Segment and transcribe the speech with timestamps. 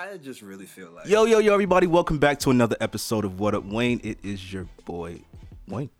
[0.00, 0.20] topic.
[0.20, 3.40] I just really feel like Yo, yo, yo, everybody, welcome back to another episode of
[3.40, 4.00] What Up Wayne.
[4.02, 5.20] It is your boy,
[5.68, 5.90] Wayne.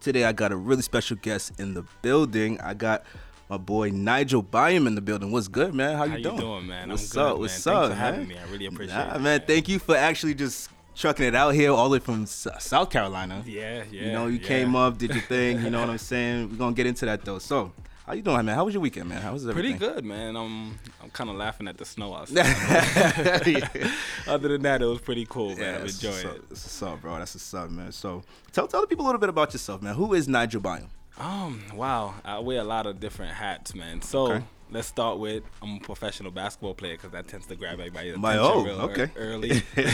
[0.00, 2.60] Today I got a really special guest in the building.
[2.60, 3.04] I got
[3.48, 5.32] my boy Nigel Byam in the building.
[5.32, 5.96] What's good, man?
[5.96, 6.36] How you How you doing?
[6.36, 6.82] doing, man?
[6.84, 7.28] I'm What's good, up?
[7.28, 7.38] man.
[7.40, 7.98] What's Thanks up, for man?
[7.98, 8.36] having me.
[8.38, 9.22] I really appreciate nah, it, man.
[9.22, 9.42] man.
[9.46, 13.42] Thank you for actually just trucking it out here all the way from South Carolina.
[13.46, 14.02] Yeah, yeah.
[14.02, 14.48] You know, you yeah.
[14.48, 15.62] came up, did your thing.
[15.62, 16.50] You know what I'm saying?
[16.50, 17.38] We're gonna get into that though.
[17.38, 17.72] So,
[18.06, 18.54] how you doing, man?
[18.54, 19.22] How was your weekend, man?
[19.22, 19.78] How was everything?
[19.78, 20.36] Pretty good, man.
[20.36, 22.44] I'm I'm kind of laughing at the snow outside.
[24.26, 25.58] Other than that, it was pretty cool, man.
[25.58, 26.48] Yeah, I'm enjoying it.
[26.48, 27.18] That's what's up, bro.
[27.18, 27.92] That's what's up, man.
[27.92, 28.22] So,
[28.52, 29.94] tell tell the people a little bit about yourself, man.
[29.94, 30.88] Who is Nigel Byam?
[31.18, 34.02] Um, wow, I wear a lot of different hats, man.
[34.02, 34.44] So Okay.
[34.72, 38.34] let's start with I'm a professional basketball player because that tends to grab everybody's My
[38.34, 39.10] attention oh, real okay.
[39.16, 39.52] early.
[39.78, 39.84] all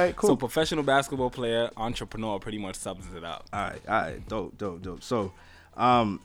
[0.00, 0.30] right, cool.
[0.30, 3.46] So professional basketball player, entrepreneur, pretty much sums it up.
[3.52, 5.02] all right, all right, dope, dope, dope.
[5.02, 5.32] So,
[5.76, 6.20] um,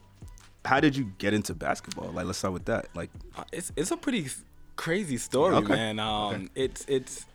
[0.66, 2.12] how did you get into basketball?
[2.12, 2.88] Like, let's start with that.
[2.96, 4.28] Like, Uh, it's it's a pretty
[4.76, 5.74] crazy story, Okay.
[5.74, 6.00] man.
[6.00, 6.48] Um, Okay.
[6.56, 7.26] it's it's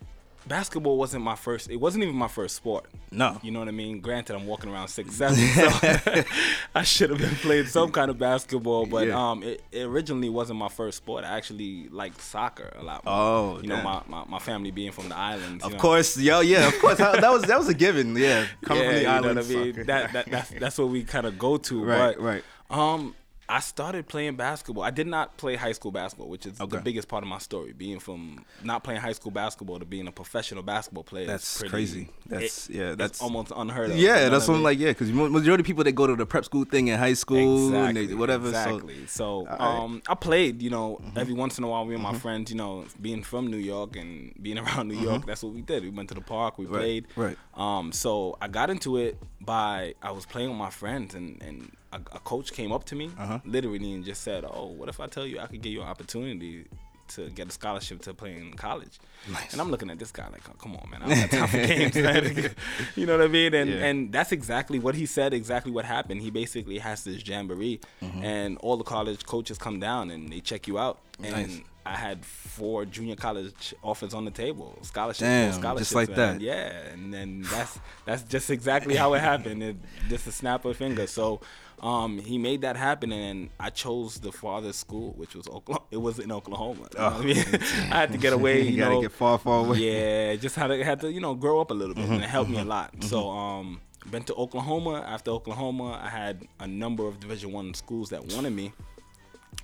[0.47, 1.69] basketball wasn't my first.
[1.69, 2.85] It wasn't even my first sport.
[3.11, 3.99] no, You know what I mean?
[4.01, 5.69] Granted, I'm walking around six seven, so
[6.75, 8.85] I should have been playing some kind of basketball.
[8.85, 9.31] But Yeah.
[9.31, 11.23] um, it, it originally wasn't my first sport.
[11.23, 13.03] I actually liked soccer a lot.
[13.05, 13.13] More.
[13.13, 15.63] Oh, you know, my, my, my family being from the islands.
[15.63, 15.77] of know.
[15.77, 16.97] course, yo, yeah, of course.
[16.97, 18.15] That was that was a given.
[18.15, 19.35] Yeah, coming yeah, from the you know island.
[19.37, 19.85] what I mean.
[19.85, 21.83] That, that that's that's what we kind of go to.
[21.87, 22.43] Right, but, right.
[22.69, 23.15] Um,
[23.49, 24.83] I started playing basketball.
[24.83, 26.75] I did not play high school basketball, which is Okay.
[26.75, 27.71] the biggest part of my story.
[27.71, 31.27] Being from not playing high school basketball to being a professional basketball player.
[31.27, 32.09] That's pretty- crazy.
[32.25, 33.97] That's- yeah, that's- almost unheard of.
[33.97, 34.63] you yeah, know that's what I'm mean?
[34.65, 34.79] like.
[34.79, 37.67] Yeah, because majority of people that go to the prep school thing in high school,
[37.73, 38.05] and Exactly.
[38.07, 38.47] they, whatever.
[38.49, 39.07] Exactly.
[39.07, 39.61] So, Alright.
[39.61, 40.61] um, I played.
[40.61, 41.17] You know, Mm-hmm.
[41.19, 42.51] every once in a while, me and my friends.
[42.51, 45.83] You know, being from New York and being around New York, that's what we did.
[45.83, 46.57] We went to the park.
[46.57, 46.73] We Mm-hmm.
[46.75, 47.05] Right, played.
[47.15, 47.37] right.
[47.57, 51.71] Um, so I got into it by I was playing with my friends, and and
[51.91, 53.39] a, a coach came up to me, Uh-huh.
[53.45, 55.87] literally, and just said, "Oh, what if I tell you I could give you an
[55.87, 56.65] opportunity?"
[57.11, 58.99] To get a scholarship to play in college,
[59.31, 59.53] Nice.
[59.53, 61.03] and I'm looking at this guy like, oh, "Come on, man!
[61.03, 62.53] I don't have time for games, man."
[62.97, 63.53] you know what I mean?
[63.53, 63.85] And Yeah.
[63.87, 65.33] and that's exactly what he said.
[65.33, 66.21] Exactly what happened.
[66.21, 68.23] He basically has this jamboree, Mm-hmm.
[68.25, 70.99] and all the college coaches come down and they check you out.
[71.23, 71.61] And Nice.
[71.91, 76.37] I had four junior college offers on the table, scholarships, Damn, scholarships, just like man.
[76.37, 76.41] that.
[76.41, 79.63] Yeah, and then that's that's just exactly how it happened.
[79.63, 79.75] It,
[80.09, 81.07] just a snap of a finger.
[81.07, 81.41] So.
[81.79, 85.85] Um, he made that happen, and I chose the farthest school, which was Oklahoma.
[85.91, 86.87] It was in Oklahoma.
[86.91, 87.37] You know I mean,
[87.91, 88.61] I had to get away.
[88.63, 89.77] You, You gotta know, get far, far away.
[89.77, 92.23] yeah, just had to had to you know grow up a little bit, Mm-hmm, and
[92.23, 92.95] it helped me a lot.
[93.03, 95.05] So um, been to Oklahoma.
[95.07, 98.73] After Oklahoma, I had a number of Division One schools that wanted me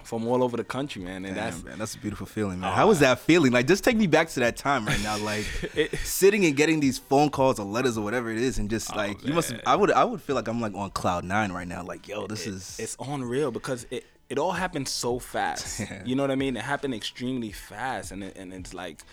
[0.04, 2.70] from all over the country, man, and Damn, that's man, that's a beautiful feeling, man.
[2.72, 3.52] Oh, How was that feeling?
[3.52, 6.80] Like, just take me back to that time right now, like It- sitting and getting
[6.80, 9.54] these phone calls or letters or whatever it is, and just oh, like you must.
[9.66, 11.84] I would, I would feel like I'm like on cloud nine right now.
[11.84, 12.78] Like, yo, this it- is.
[12.80, 15.82] it's unreal because it it all happened so fast.
[16.06, 16.56] You know what I mean?
[16.58, 19.04] It happened extremely fast, and it, and it's like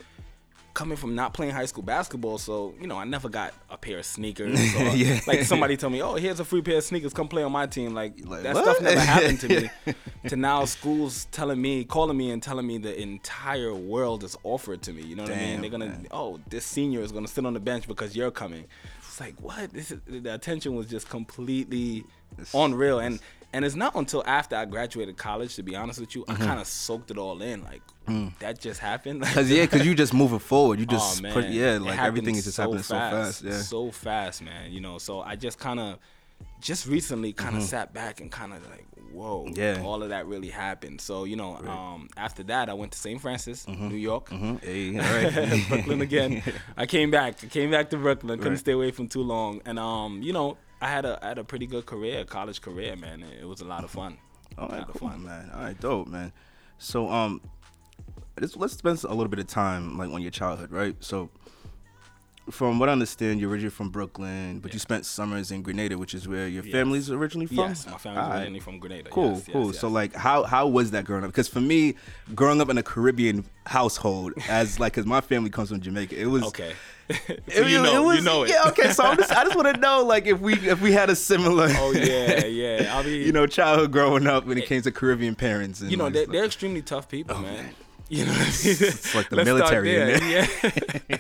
[0.75, 3.99] coming from not playing high school basketball, so you know I never got a pair
[3.99, 4.59] of sneakers.
[4.77, 5.21] Or, Yeah.
[5.27, 7.13] Like somebody told me, "Oh, here's a free pair of sneakers.
[7.13, 8.65] Come play on my team." Like, Like, that what?
[8.65, 9.71] stuff never happened to me.
[10.29, 14.83] to now, schools telling me, calling me, and telling me the entire world is offered
[14.83, 15.03] to me.
[15.03, 15.61] You know what I mean?
[15.61, 16.07] They're gonna, man.
[16.11, 18.65] oh, this senior is gonna sit on the bench because you're coming.
[18.99, 19.73] It's like what?
[19.73, 22.05] This is the attention was just completely
[22.55, 23.19] unreal, and
[23.53, 26.43] and it's not until after I graduated college, to be honest with you, Mm-hmm.
[26.43, 27.63] I kind of soaked it all in.
[27.65, 27.83] Like
[28.41, 29.23] that just happened.
[29.35, 30.81] Cause yeah, cause you just moving forward.
[30.81, 33.43] You just oh, put, yeah, like everything is just happening so fast.
[33.45, 33.53] Yeah.
[33.61, 34.73] so fast, man.
[34.73, 35.99] You know, so I just kind of,
[36.61, 39.61] just recently, kind of sat back and kind of like, whoa, Mm-hmm.
[39.61, 39.83] Yeah.
[39.85, 41.01] all of that really happened.
[41.01, 43.21] So you know, um, after that, I went to St.
[43.21, 44.29] Francis, New York.
[44.31, 44.63] Mhm.
[44.63, 45.69] Hey, all right.
[45.69, 46.43] Brooklyn again.
[46.77, 47.43] I came back.
[47.43, 48.39] I came back to Brooklyn.
[48.39, 48.59] Couldn't Right.
[48.61, 49.61] stay away from too long.
[49.65, 52.97] And um, you know, I had a I had a pretty good career, college career,
[52.97, 53.23] man.
[53.23, 54.19] It, it was a lot of fun.
[54.59, 55.25] All a right, cool, fun.
[55.25, 55.51] man.
[55.55, 56.33] All right, dope, man.
[56.79, 57.41] So, um,
[58.41, 60.97] let's let's spend a little bit of time like on your childhood, right?
[61.01, 61.29] So,
[62.51, 66.15] from what I understand, you're originally from Brooklyn, but you spent summers in Grenada, which
[66.15, 66.73] is where your Yes.
[66.73, 67.59] family's originally from.
[67.59, 68.37] Yes, my family's right.
[68.39, 69.11] originally from Grenada.
[69.11, 69.67] Cool, yes, yes, cool.
[69.67, 69.79] yes.
[69.79, 71.31] So like, how how was that growing up?
[71.31, 71.95] Because for me,
[72.35, 76.27] growing up in a Caribbean household, as like, cause my family comes from Jamaica, it
[76.27, 76.73] was okay.
[77.27, 78.51] so It, you know, was, you know it.
[78.51, 78.91] Yeah, okay.
[78.93, 81.69] So just, I just want to know, like, if we if we had a similar,
[81.71, 82.97] Oh yeah, yeah.
[82.97, 85.81] I mean, you know, childhood growing up when it came to Caribbean parents.
[85.81, 86.33] And you know, they're, stuff.
[86.33, 87.55] they're extremely tough people, man.
[87.55, 87.75] man.
[88.13, 90.21] You know, It's like the military there.
[90.25, 91.19] Yeah.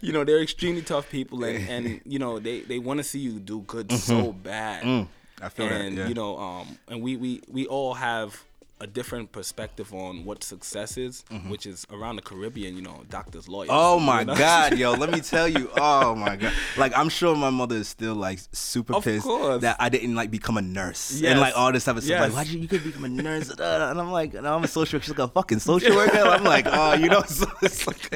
[0.00, 3.18] you know, they're extremely tough people, and, and you know, they they want to see
[3.18, 4.84] you do good so bad.
[4.84, 5.08] Mm,
[5.42, 6.02] I feel and that.
[6.02, 6.08] Yeah.
[6.08, 8.44] you know, um, and we we we all have
[8.80, 12.76] a different perspective on what success is, which is around the Caribbean.
[12.76, 13.70] You know, doctors, lawyers.
[13.70, 13.78] Mm-hmm.
[13.78, 14.34] Oh you my know?
[14.36, 15.70] god, yo, let me tell you.
[15.80, 16.52] Oh my god.
[16.76, 19.62] Like I'm sure my mother is still like super Of pissed course.
[19.62, 22.10] that I didn't like become a nurse and like all this type of stuff.
[22.18, 22.20] Yes.
[22.20, 23.50] Like, why did you, you could become a nurse?
[23.50, 25.04] And I'm like, no, I'm a social worker.
[25.04, 26.18] She's like a fucking social worker.
[26.18, 28.10] I'm like, oh, you know, so it's like,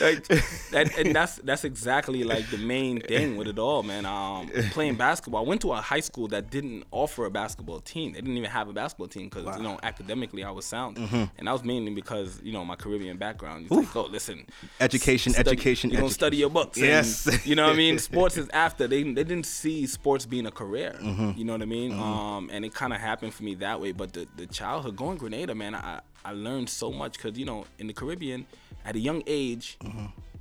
[0.00, 0.26] like,
[0.74, 4.06] and, and that's that's exactly like the main thing with it all, man.
[4.06, 5.44] Um, playing basketball.
[5.44, 8.12] I went to a high school that didn't offer a basketball team.
[8.12, 11.24] They didn't even have a basketball team because you know academically I was sound, Mm-hmm.
[11.38, 13.58] and that was mainly because you know my Caribbean background.
[13.66, 14.46] It's like, oh, listen,
[14.80, 16.76] Education, study- education, You don't study your books.
[16.78, 17.10] and, Yes.
[17.46, 17.98] you know what I mean.
[18.10, 18.86] Sports is after.
[18.86, 20.92] They they didn't see sports being a career.
[21.02, 21.30] Mm-hmm.
[21.38, 21.92] You know what I mean.
[21.92, 23.92] Um, and it kind of happened for me that way.
[23.92, 27.66] But the the childhood going Grenada, man, I I learned so much because you know
[27.78, 28.46] in the Caribbean
[28.84, 29.78] at a young age,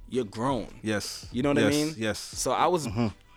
[0.10, 0.66] you're grown.
[0.66, 0.88] Mm-hmm.
[0.88, 1.28] yes.
[1.32, 1.94] You know what I mean?
[1.98, 2.20] Yes.
[2.20, 2.38] Mm-hmm.
[2.38, 2.88] So I was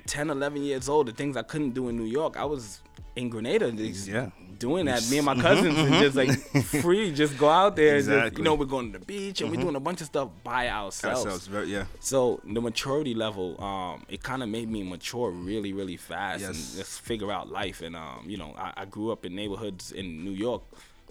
[0.06, 1.06] 10, 11 years old.
[1.08, 2.80] The things I couldn't do in New York, I was
[3.18, 3.70] in Grenada.
[3.72, 4.30] just Yeah.
[4.58, 6.30] Doing that, me and my cousins, and just like
[6.82, 7.96] free, just go out there.
[7.96, 10.08] And just, you know, we're going to the beach and we're doing a bunch of
[10.08, 11.24] stuff by ourselves.
[11.24, 11.84] Ourselves, very, yeah.
[12.00, 16.54] So the maturity level, um, it kind of made me mature really, really fast and
[16.54, 17.82] just figure out life.
[17.82, 20.62] And um, you know, I, I grew up in neighborhoods in New York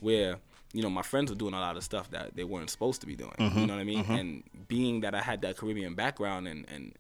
[0.02, 0.36] where
[0.74, 3.08] you know my friends were doing a lot of stuff that they weren't supposed to
[3.08, 3.32] be doing.
[3.40, 3.60] Mm-hmm.
[3.60, 4.06] You know what I mean?
[4.10, 6.96] And being that I had that Caribbean background and and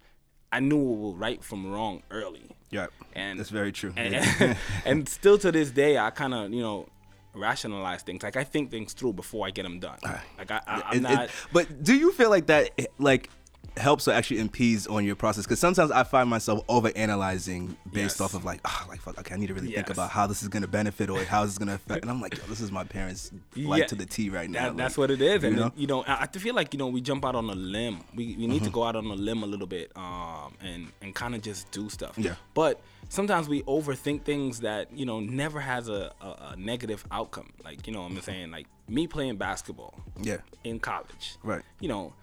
[0.52, 2.52] I knew right from wrong early.
[2.70, 2.88] Yeah.
[3.14, 3.94] And that's very true.
[3.96, 6.88] And, and still to this day, I kind of you know
[7.34, 8.24] rationalize things.
[8.24, 9.98] Like I think things through before I get them done.
[10.38, 11.30] Like I, I, I'm It- it- not.
[11.54, 13.30] but do you feel like that eh, like
[13.78, 15.46] helps or actually impedes on your process?
[15.46, 18.22] Because sometimes I find myself over analyzing based Yes.
[18.22, 20.42] off of like, oh, like fuck, okay, I need to really think about how this
[20.44, 22.04] is gonna benefit or how this is gonna affect.
[22.04, 23.88] And I'm like, yo, this is my parents like Yeah.
[23.88, 24.66] to the T right now.
[24.70, 25.62] That, that's what it is, you and know?
[25.64, 28.00] then, you know, I, feel like you know we jump out on a limb.
[28.16, 31.16] We, we need to go out on a limb a little bit, um, and and
[31.16, 32.18] kind of just do stuff.
[32.18, 32.36] Yeah.
[32.54, 32.80] But
[33.10, 37.52] sometimes we overthink things that you know never has a, a, a negative outcome.
[37.64, 40.38] Like you know, I'm saying like me playing basketball Yeah.
[40.64, 41.38] in college.
[41.44, 41.64] Right.
[41.80, 42.14] You know,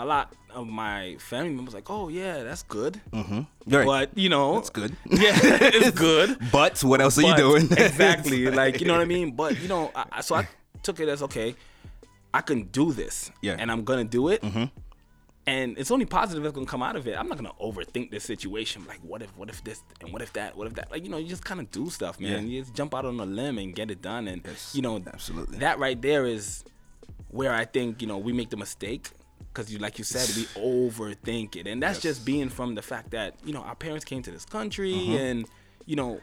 [0.00, 3.00] a lot of my family members like, oh yeah, that's good.
[3.12, 3.40] Mm-hmm.
[3.74, 3.86] Right.
[3.86, 4.96] But you know, it's good.
[5.10, 6.38] Yeah, it's good.
[6.52, 7.64] But what else are you doing?
[7.70, 8.50] exactly.
[8.50, 9.32] like you know what I mean.
[9.32, 10.48] But you know, I, so I
[10.82, 11.54] took it as okay.
[12.32, 13.30] I can do this.
[13.42, 13.56] Yeah.
[13.58, 14.42] And I'm gonna do it.
[15.46, 17.18] And it's only positive that's gonna come out of it.
[17.18, 18.84] I'm not gonna overthink this situation.
[18.86, 20.92] Like, what if, what if this, and what if that, what if that?
[20.92, 22.44] Like, you know, you just kind of do stuff, man.
[22.44, 22.50] Yeah.
[22.52, 24.28] You just jump out on a limb and get it done.
[24.28, 25.58] And Yes, you know, absolutely.
[25.58, 26.62] that right there is
[27.30, 29.10] where I think you know we make the mistake
[29.52, 33.10] because you, like you said, we overthink it, and that's just being from the fact
[33.10, 35.46] that you know our parents came to this country, and
[35.86, 36.20] you know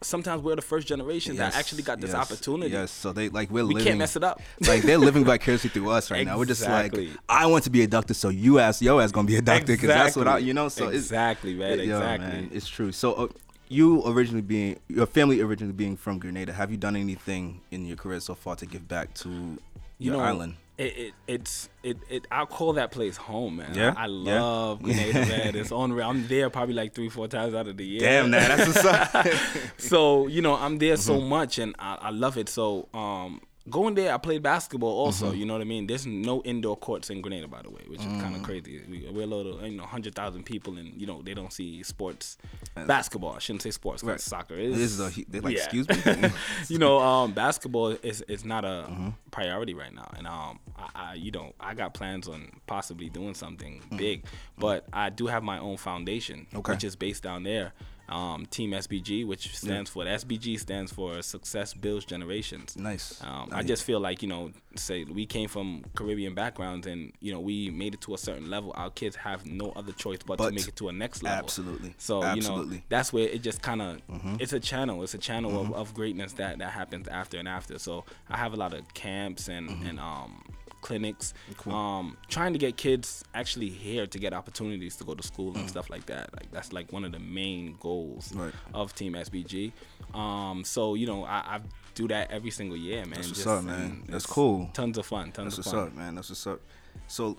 [0.00, 1.58] sometimes we're the first generation that Mm-hmm.
[1.58, 2.70] Actually got this yes, opportunity.
[2.72, 3.86] Yes, so they like we're We living.
[3.86, 4.40] can't mess it up.
[4.60, 6.38] like they're living vicariously through us right now.
[6.38, 6.94] We're just like,
[7.28, 9.72] I want to be a doctor, so you ask yo ass gonna be a doctor
[9.72, 10.68] because that's what I, you know.
[10.68, 12.28] So it's- Exactly, man, Yo, exactly.
[12.28, 12.92] man, it's true.
[12.92, 13.28] So uh,
[13.68, 17.96] you originally being your family originally being from Grenada, have you done anything in your
[17.96, 19.58] career so far to give back to you
[19.98, 20.54] your know, island?
[20.78, 23.74] It, it it's it, it I'll call that place home, man.
[23.74, 23.94] Yeah?
[23.96, 24.40] I, I Yeah?
[24.40, 25.56] love Grenada, man.
[25.56, 26.00] It's on.
[26.00, 28.00] I'm there probably like three, four times out of the year.
[28.00, 29.26] Damn, man, that's what's up.
[29.78, 31.28] so you know I'm there so Mm-hmm.
[31.28, 32.48] much and I, I love it.
[32.48, 35.26] So um, going there, I played basketball also.
[35.30, 35.38] Mm-hmm.
[35.40, 35.86] You know what I mean?
[35.86, 38.36] There's no indoor courts in Grenada, by the way, which is kind Mm.
[38.36, 38.82] of crazy.
[38.88, 41.82] We, we're a little, you know, hundred thousand people, and you know they don't see
[41.82, 42.38] sports,
[42.86, 43.32] basketball.
[43.34, 44.20] I shouldn't say sports because Right.
[44.20, 45.00] soccer This is.
[45.00, 45.64] is a, they're like, yeah.
[45.64, 46.30] excuse me.
[46.68, 49.08] you know, um, basketball is is not a Mm-hmm.
[49.30, 53.34] priority right now, and um, I, I, you know, I got plans on possibly doing
[53.34, 53.96] something Mm-hmm.
[53.96, 54.24] big,
[54.58, 56.72] but I do have my own foundation, Okay.
[56.72, 57.72] which is based down there.
[58.08, 62.76] Um, Team SBG, which stands for SBG stands for Success Builds Generations.
[62.76, 63.22] Nice.
[63.22, 67.32] Um, I just feel like you know, say we came from Caribbean backgrounds, and you
[67.32, 68.72] know, we made it to a certain level.
[68.76, 71.38] Our kids have no other choice but, But to make it to a next level.
[71.44, 71.94] absolutely.
[71.98, 74.36] So you know, that's where it just kind of Mm-hmm.
[74.40, 75.02] it's a channel.
[75.02, 77.78] It's a channel of, of greatness that that happens after and after.
[77.78, 79.86] So I have a lot of camps and Mm-hmm.
[79.86, 80.44] and um
[80.80, 81.34] clinics
[81.66, 85.68] um trying to get kids actually here to get opportunities to go to school and
[85.68, 88.38] stuff like that like that's like one of the main goals Mm.
[88.44, 88.54] Right.
[88.74, 89.72] of team sbg
[90.14, 91.60] um so you know i, I
[91.94, 94.04] do that every single year man That's what's Just- up, man.
[94.08, 94.70] That's cool.
[94.72, 96.14] tons of fun tons That's of what's fun up, man.
[96.14, 96.60] That's what's up.
[97.08, 97.36] So,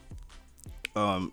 [0.95, 1.31] um,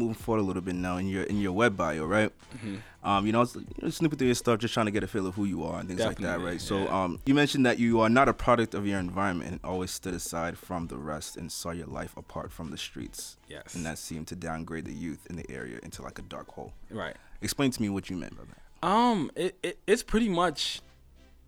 [0.00, 2.32] moving forward a little bit now in your in your web bio, right?
[2.56, 2.76] Mm-hmm.
[3.02, 5.06] Um, you know, it's, you know, snooping through your stuff, just trying to get a
[5.06, 6.60] feel of who you are and things like that, Definitely, right?
[6.60, 9.90] So, um, you mentioned that you are not a product of your environment and always
[9.90, 13.38] stood aside from the rest and saw your life apart from the streets.
[13.48, 13.74] Yes.
[13.74, 16.74] And that seemed to downgrade the youth in the area into like a dark hole.
[16.90, 18.86] right Explain to me what you meant by that.
[18.86, 20.82] Um, it, it it's pretty much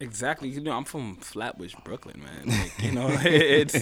[0.03, 0.49] Exactly.
[0.49, 2.49] You know, I'm from Flatbush, Brooklyn, man.
[2.59, 3.75] Like, you know, it's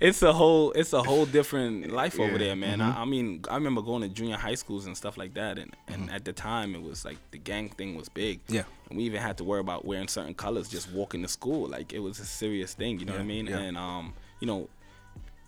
[0.00, 2.38] it's a whole it's a whole different life over Yeah.
[2.38, 2.78] there, man.
[2.78, 2.98] Mm-hmm.
[2.98, 5.74] I, I mean, I remember going to junior high schools and stuff like that, and
[5.88, 8.40] and at the time it was like the gang thing was big.
[8.48, 8.62] Yeah.
[8.88, 11.68] And we even had to worry about wearing certain colors just walking to school.
[11.68, 12.98] Like it was a serious thing.
[13.00, 13.46] You know what I mean?
[13.46, 13.58] yeah.
[13.58, 14.68] And um, you know,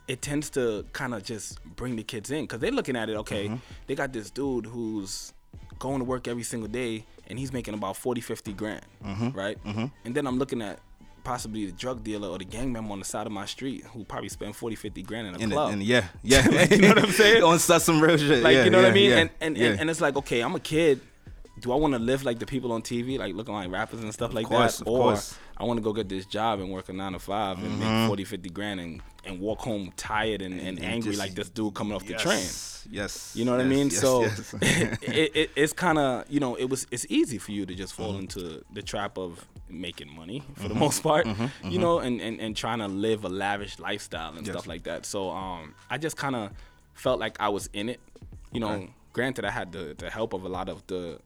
[0.09, 3.17] it tends to kind of just bring the kids in because they're looking at it.
[3.17, 3.57] Okay, Mm-hmm.
[3.87, 5.33] they got this dude who's
[5.79, 9.31] going to work every single day and he's making about 40, 50 grand, Mm-hmm.
[9.39, 9.57] right?
[10.05, 10.81] And then I'm looking at
[11.25, 14.03] possibly the drug dealer or the gang member on the side of my street who
[14.05, 15.73] probably spend 40, 50 grand in a And, club.
[15.73, 17.43] and yeah, yeah, you know what I'm saying?
[17.51, 18.43] On some real shit.
[18.43, 19.11] like yeah, you know what I mean?
[19.11, 19.67] yeah, and and, yeah.
[19.69, 21.01] and and it's like, okay, I'm a kid.
[21.61, 24.15] Do I want to live like the people on TV, like looking like rappers and
[24.15, 25.37] stuff like course, that, of or course.
[25.57, 28.01] I want to go get this job and work a nine to 5 and Mm-hmm.
[28.03, 31.35] make 40, 50 grand and, and walk home tired and, and, And angry just- like
[31.35, 32.39] this dude coming off the train.
[32.39, 33.33] yes, yes.
[33.37, 33.89] You know what I mean?
[33.91, 34.55] yes, so yes.
[35.03, 37.93] it, it, it's kind of you know it was it's easy for you to just
[37.95, 38.03] Mm-hmm.
[38.03, 41.27] fall into the trap of making money for the most part,
[41.65, 44.55] you know, and, and and trying to live a lavish lifestyle and Yes.
[44.55, 45.05] stuff like that.
[45.07, 46.51] So um, I just kind of
[46.95, 48.01] felt like I was in it,
[48.53, 48.89] you know.
[49.13, 51.19] Granted, I had the the help of a lot of the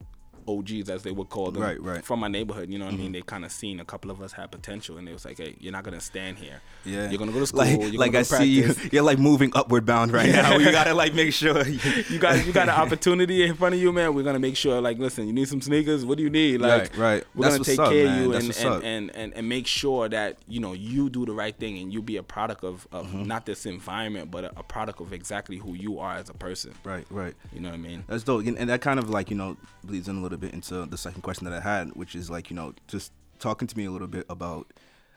[0.48, 2.04] OGs as they would call them Right, right.
[2.04, 2.70] from my neighborhood.
[2.70, 3.12] You know what I mean?
[3.12, 5.54] They kind of seen a couple of us had potential, and they was like, "Hey,
[5.60, 6.60] you're not gonna stand here.
[6.84, 7.60] Yeah, you're gonna go to school.
[7.60, 8.74] Like, like I to see you.
[8.90, 10.56] You're like moving upward bound right now.
[10.58, 11.66] You gotta like make sure.
[12.10, 14.14] you got you got an opportunity in front of you, man.
[14.14, 16.04] We're gonna make sure, like, listen, you need some sneakers.
[16.04, 16.60] What do you need?
[16.60, 17.24] Like, Right, right.
[17.34, 18.18] We're That's gonna take up, care man.
[18.18, 21.32] of you and and, and, and and make sure that you know you do the
[21.32, 23.24] right thing and you be a product of, of Mm-hmm.
[23.24, 26.72] not this environment, but a, a product of exactly who you are as a person.
[26.84, 27.34] right, right.
[27.52, 28.04] You know what I mean?
[28.06, 30.52] That's dope, and, and that kind of like you know bleeds in a little bit
[30.54, 33.76] into the second question that I had, which is like you know just talking to
[33.76, 34.72] me a little bit about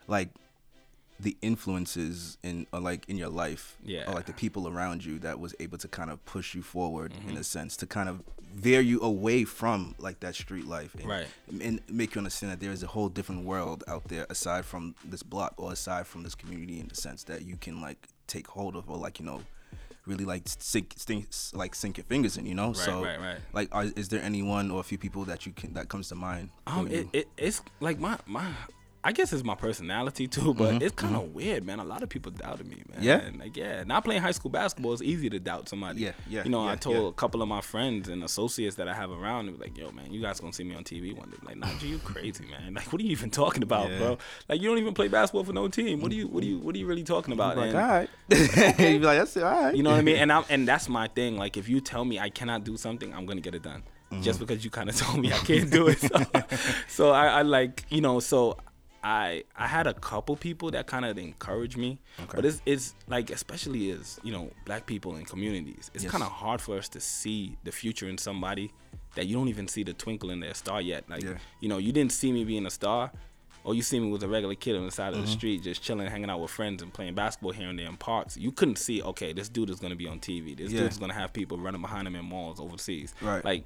[0.08, 0.30] like
[1.18, 4.08] the influences in or like in your life, Yeah.
[4.10, 7.12] or like the people around you that was able to kind of push you forward
[7.12, 7.30] Mm-hmm.
[7.30, 8.22] in a sense to kind of
[8.54, 11.26] veer you away from like that street life, and, Right.
[11.62, 14.94] and make you understand that there is a whole different world out there aside from
[15.04, 18.46] this block or aside from this community in the sense that you can like take
[18.48, 19.40] hold of or like you know
[20.06, 23.38] really like sink, sink like sink your fingers in you know Right, so right, right.
[23.52, 26.14] like are, is there anyone or a few people that you can that comes to
[26.14, 28.46] mind Um, it, it it's like my my.
[29.06, 31.78] I guess it's my personality too, but it's kind of weird, man.
[31.78, 32.96] A lot of people doubted me, man.
[32.98, 33.04] Mm-hmm,
[33.38, 33.44] Yeah?
[33.44, 33.84] like yeah.
[33.84, 36.00] Not playing high school basketball is easy to doubt somebody.
[36.00, 37.08] Yeah, yeah, You know, yeah, I told yeah.
[37.08, 40.12] a couple of my friends and associates that I have around, were like, "Yo, man,
[40.12, 42.74] you guys gonna see me on TV one day?" Like, Najee, you crazy, man.
[42.74, 43.98] Like, what are you even talking about, Yeah.
[43.98, 44.18] bro?
[44.48, 46.00] Like, you don't even play basketball for no team.
[46.00, 47.56] What are you, what are you, what are you really talking about?
[47.56, 50.02] like And- all right you'd be like that's it, all right you know what I
[50.02, 50.16] mean?
[50.16, 51.36] And I'm and that's my thing.
[51.36, 53.84] Like if you tell me I cannot do something, I'm gonna get it done.
[54.10, 54.22] Mm-hmm.
[54.22, 55.98] Just because you kind of told me I can't do it.
[56.00, 56.18] So,
[56.88, 58.20] so I, I like you know.
[58.20, 58.56] So
[59.06, 62.00] I I had a couple people that kind of encouraged me,
[62.34, 66.10] but it's it's like especially as you know black people in communities, it's Yes.
[66.10, 68.72] kind of hard for us to see the future in somebody
[69.14, 71.08] that you don't even see the twinkle in their star yet.
[71.08, 71.38] Like Yeah.
[71.60, 73.12] you know, you didn't see me being a star.
[73.64, 75.24] Or you see me with a regular kid on the side of Mm-hmm.
[75.26, 77.96] the street, just chilling, hanging out with friends, and playing basketball here and there in
[77.96, 78.36] parks.
[78.36, 80.54] You couldn't see, okay, this dude is gonna be on TV.
[80.56, 80.82] This Yeah.
[80.82, 83.12] dude's gonna have people running behind him in malls overseas.
[83.20, 83.44] Right.
[83.44, 83.64] Like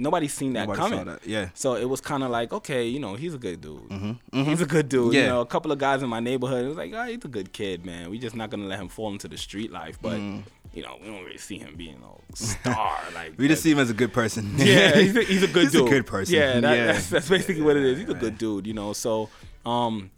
[0.00, 1.04] nobody's seen that Nobody coming.
[1.06, 1.50] that, yeah.
[1.54, 4.16] So it was kind of like, okay, you know, he's a good dude.
[4.32, 5.12] He's a good dude.
[5.14, 5.20] Yeah.
[5.20, 7.28] You know, a couple of guys in my neighborhood, it was like, oh, he's a
[7.28, 8.10] good kid, man.
[8.10, 10.14] We just not gonna let him fall into the street life, but.
[10.18, 10.42] Mm.
[10.72, 12.96] You know, we don't really see him being a star.
[13.12, 15.64] Like we just see him as a good person yeah, he's a, he's a good
[15.64, 15.88] He's a dude.
[15.90, 16.32] good person.
[16.36, 16.86] Yeah, that, Yeah.
[16.92, 17.98] That's, that's basically what it is.
[17.98, 18.92] He's a good dude, you know.
[18.92, 19.28] So,
[19.66, 20.12] um,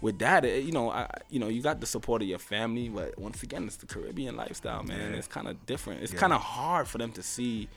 [0.00, 2.88] with that, it, you know, I, you know, you got the support of your family,
[2.88, 5.10] but once again, it's the Caribbean lifestyle, man.
[5.10, 5.18] Yeah.
[5.18, 6.04] It's kind of different.
[6.04, 6.20] It's Yeah.
[6.20, 7.68] kind of hard for them to see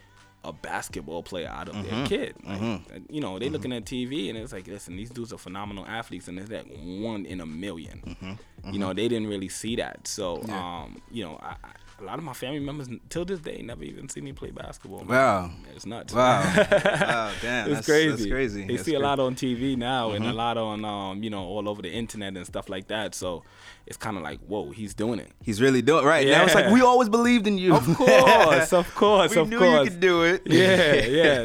[0.44, 1.90] a basketball player out of Mm-hmm.
[1.90, 2.36] their kid.
[2.46, 5.86] Like, You know, they looking at TV and it's like, listen, these dudes are phenomenal
[5.86, 8.38] athletes, and it's like one in a 1000000
[8.72, 10.08] You know, they didn't really see that.
[10.08, 10.50] So, Mm-hmm.
[10.50, 10.82] Yeah.
[10.84, 11.56] um, you know, I,
[12.02, 15.00] a lot of my family members till this day never even see me play basketball.
[15.00, 15.08] man.
[15.10, 15.52] Wow.
[15.76, 16.14] it's nuts.
[16.14, 18.10] wow wow damn It's that's crazy.
[18.10, 19.04] that's crazy They That's see a crazy.
[19.04, 19.04] Mm-hmm.
[19.04, 22.36] lot on TV now and a lot on um, you know, all over the internet
[22.38, 23.16] and stuff like that.
[23.16, 23.44] So
[23.86, 25.32] it's kind of like, whoa, he's doing it.
[25.44, 26.08] he's really doing it.
[26.08, 29.50] right now it's like we always believed in you Of course, of course, we of
[29.50, 29.86] knew course.
[29.86, 30.94] you could do it yeah,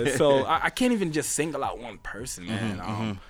[0.05, 0.17] yeah.
[0.17, 2.81] So I, I can't even just single out one person, Mm-hmm, man.
[2.81, 3.21] um,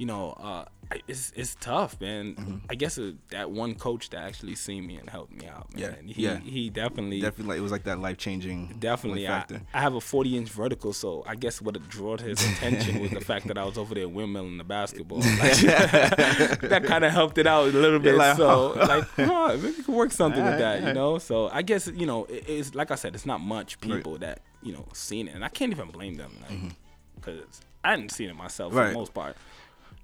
[0.00, 0.64] you know, uh,
[1.06, 2.34] it's it's tough, man.
[2.34, 2.56] Mm-hmm.
[2.70, 5.96] I guess uh that one coach that actually seen me and helped me out, man.
[6.06, 6.38] Yeah, he yeah.
[6.38, 10.00] he definitely definitely like, it was like that life-changing Definitely, I, factor I have a
[10.00, 13.64] 40 inch vertical, so I guess what drew his attention was the fact that I
[13.64, 15.20] was over there windmilling the basketball.
[15.40, 18.14] Like, that kind of helped it out a little bit.
[18.14, 20.94] like, so, like, huh, maybe we could work something with Alright, that, you alright.
[20.94, 21.18] know?
[21.18, 24.40] So, I guess, you know, it, it's like I said, it's not much people that,
[24.62, 25.34] you know, seen it.
[25.34, 26.72] And I can't even blame them, like,
[27.16, 28.92] because I hadn't seen it myself for Mm-hmm.
[28.92, 29.36] The most part.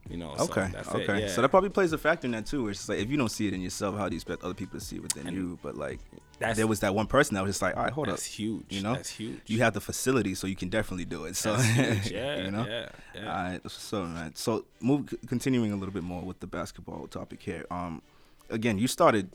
[0.09, 0.69] You know, Okay.
[0.85, 1.23] so okay.
[1.23, 1.29] Yeah.
[1.29, 2.63] So that probably plays a factor in that too.
[2.63, 4.55] Where it's like if you don't see it in yourself, how do you expect other
[4.55, 5.59] people to see it within And- you?
[5.63, 5.99] But like,
[6.39, 8.17] That's- there was that one person that was just like, all right, hold That's up,
[8.19, 8.65] that's huge.
[8.69, 9.41] You know, That's huge.
[9.47, 11.35] You have the facility, so you can definitely do it.
[11.37, 11.57] So,
[12.05, 13.21] Yeah, you know, yeah, yeah.
[13.23, 17.43] All right, so man, so move continuing a little bit more with the basketball topic
[17.43, 17.65] here.
[17.71, 18.01] Um,
[18.49, 19.31] again, you started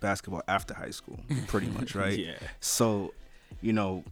[0.00, 2.18] basketball after high school, pretty much, right?
[2.18, 2.34] Yeah.
[2.58, 3.14] So,
[3.60, 4.02] you know,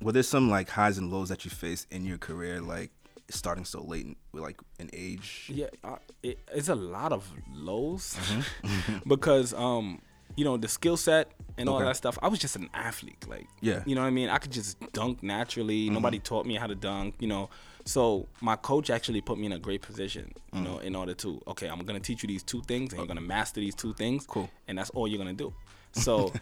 [0.00, 2.90] were there some like highs and lows that you faced in your career, like
[3.30, 5.50] starting so late, in, with like an age?
[5.52, 8.98] Yeah, uh, it, it's a lot of lows Mm-hmm.
[9.08, 10.00] because um,
[10.36, 11.86] you know, the skill set and all Okay.
[11.86, 12.18] that stuff.
[12.22, 13.82] I was just an athlete, like Yeah.
[13.86, 14.28] you know what I mean.
[14.28, 15.90] I could just dunk naturally.
[15.90, 17.50] Nobody taught me how to dunk, you know.
[17.84, 21.40] So my coach actually put me in a great position, you know, in order to
[21.48, 24.26] okay, I'm gonna teach you these two things, and you're gonna master these two things.
[24.26, 24.48] Cool.
[24.68, 25.52] And that's all you're gonna do.
[25.92, 26.32] So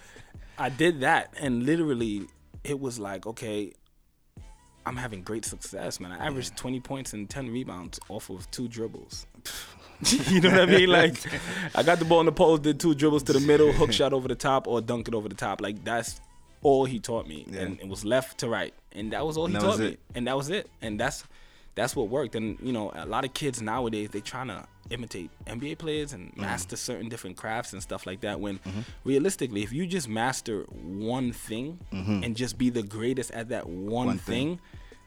[0.59, 2.27] I did that, and literally,
[2.65, 3.73] it was like okay.
[4.87, 6.13] I'm having great success, man.
[6.13, 9.27] I averaged 20 points and 10 rebounds off of two dribbles.
[10.29, 10.89] you know what I mean?
[10.89, 11.17] Like,
[11.75, 14.13] I got the ball in the post, did two dribbles to the middle, hook shot
[14.13, 15.61] over the top, or dunk it over the top.
[15.61, 16.21] Like, that's
[16.63, 17.63] all he taught me, Yeah.
[17.63, 20.01] and it was left to right, and that was all he that taught me, it.
[20.15, 21.25] and that was it, and that's
[21.77, 22.35] that's what worked.
[22.35, 26.31] And you know, a lot of kids nowadays they trying to imitate NBA players and
[26.33, 26.41] Mm-hmm.
[26.41, 28.41] master certain different crafts and stuff like that.
[28.41, 28.59] When
[29.05, 33.77] realistically, if you just master one thing and just be the greatest at that one,
[33.77, 33.91] Mm-hmm.
[33.93, 34.57] One thing.
[34.57, 34.61] thing.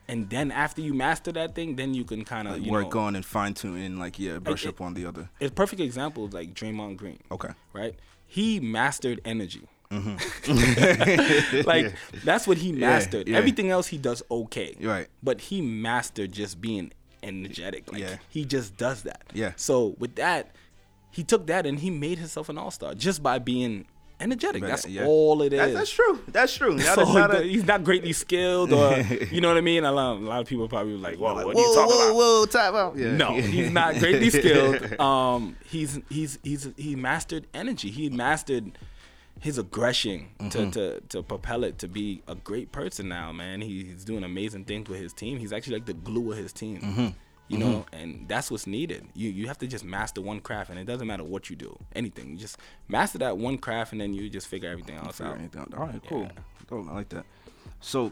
[0.07, 3.01] And then after you master that thing, then you can kind of Like work know,
[3.01, 5.29] on and fine tune and like yeah, brush it- up on the other.
[5.39, 7.19] It's a perfect example is like Draymond Green.
[7.31, 7.49] Okay.
[7.73, 7.95] Right?
[8.25, 9.67] He mastered energy.
[9.91, 11.61] Mm-hmm.
[11.67, 11.93] like
[12.23, 13.27] that's what he mastered.
[13.27, 13.37] yeah.
[13.37, 14.75] Everything else he does okay.
[14.79, 15.07] Right.
[15.23, 16.91] But he mastered just being
[17.23, 17.91] energetic.
[17.91, 18.17] Like Yeah.
[18.29, 19.23] he just does that.
[19.33, 19.53] Yeah.
[19.55, 20.55] So with that,
[21.11, 23.85] he took that and he made himself an all star just by being
[24.19, 24.61] energetic.
[24.61, 25.05] But, That's yeah.
[25.05, 25.59] all it is.
[25.59, 26.19] That's, that's true.
[26.27, 26.75] That's true.
[26.77, 28.95] Now So not a- he's not greatly skilled, or
[29.31, 29.85] you know what I mean.
[29.85, 32.05] A lot, a lot of people probably like, "Whoa, like, what are you talking whoa,
[32.05, 32.97] about?" whoa, time out.
[32.97, 33.15] Yeah.
[33.15, 34.99] No, he's not greatly skilled.
[34.99, 37.89] Um, he's he's he's he mastered energy.
[37.89, 38.77] He mastered
[39.39, 40.49] his aggression Mm-hmm.
[40.71, 43.61] to, to to propel it to be a great person now, man.
[43.61, 45.37] He, he's doing amazing things with his team.
[45.39, 46.79] He's actually like the glue of his team.
[46.81, 47.07] Mm-hmm.
[47.49, 49.07] You know, and that's what's needed.
[49.15, 51.75] You you have to just master one craft, and it doesn't matter what you do,
[51.95, 52.29] anything.
[52.29, 55.39] You just master that one craft, and then you just figure everything else Figure out.
[55.39, 55.65] anything.
[55.75, 56.29] All right, cool.
[56.71, 56.91] Yeah.
[56.91, 57.25] I like that.
[57.79, 58.11] So,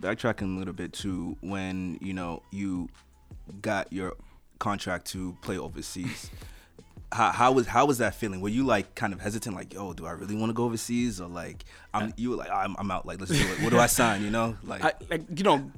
[0.00, 2.88] backtracking a little bit to when you know you
[3.60, 4.14] got your
[4.58, 6.30] contract to play overseas.
[7.12, 8.40] How, how was how was that feeling?
[8.40, 11.20] Were you like kind of hesitant, like, yo, do I really want to go overseas,
[11.20, 13.60] or like, I'm you were like, I'm, I'm out, like, let's do it.
[13.62, 14.22] What do I sign?
[14.22, 15.70] You know, like, I, like you know,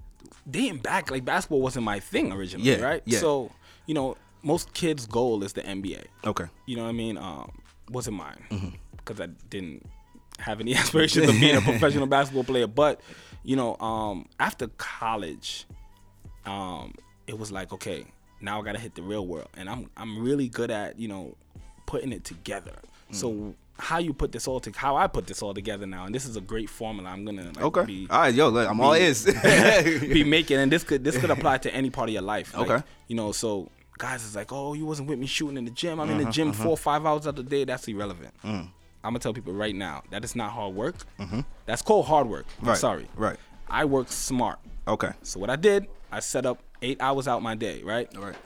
[0.51, 3.03] dating back, like basketball wasn't my thing originally, Yeah, right?
[3.05, 3.19] yeah.
[3.19, 3.51] So
[3.87, 6.05] you know, most kids' goal is the NBA.
[6.25, 7.19] okay, You know what I mean?
[7.19, 7.51] Um,
[7.91, 8.69] wasn't mine Mm-hmm.
[8.97, 9.85] because I didn't
[10.39, 12.67] have any aspirations of being a professional basketball player.
[12.67, 13.01] But
[13.43, 15.67] you know, um, after college,
[16.47, 16.95] um,
[17.27, 18.07] it was like, okay,
[18.45, 21.37] now I gotta hit the real world, and I'm I'm really good at you know
[21.87, 22.73] putting it together.
[23.11, 23.15] Mm.
[23.17, 26.15] So how you put this all to how I put this all together now, and
[26.15, 27.11] this is a great formula.
[27.11, 30.71] I'm gonna like, okay, be all right, yo, look, I'm all is be making, and
[30.71, 32.55] this could this could apply to any part of your life.
[32.57, 32.85] Like, Okay.
[33.09, 36.01] you know, so guys is like, oh, you wasn't with me shooting in the gym.
[36.01, 37.65] I'm Uh-huh, in the gym four or five hours of the day.
[37.65, 38.35] That's irrelevant.
[38.45, 38.69] Mm.
[39.05, 40.95] I'm gonna tell people right now that is not hard work.
[41.67, 42.47] That's called hard work.
[42.61, 42.75] I'm Mm-hmm.
[42.77, 43.07] Sorry.
[43.17, 43.37] right.
[43.69, 44.59] I work smart.
[44.87, 47.83] okay, So what I did, I set up eight hours out my day.
[47.83, 48.09] Right.
[48.17, 48.37] all right,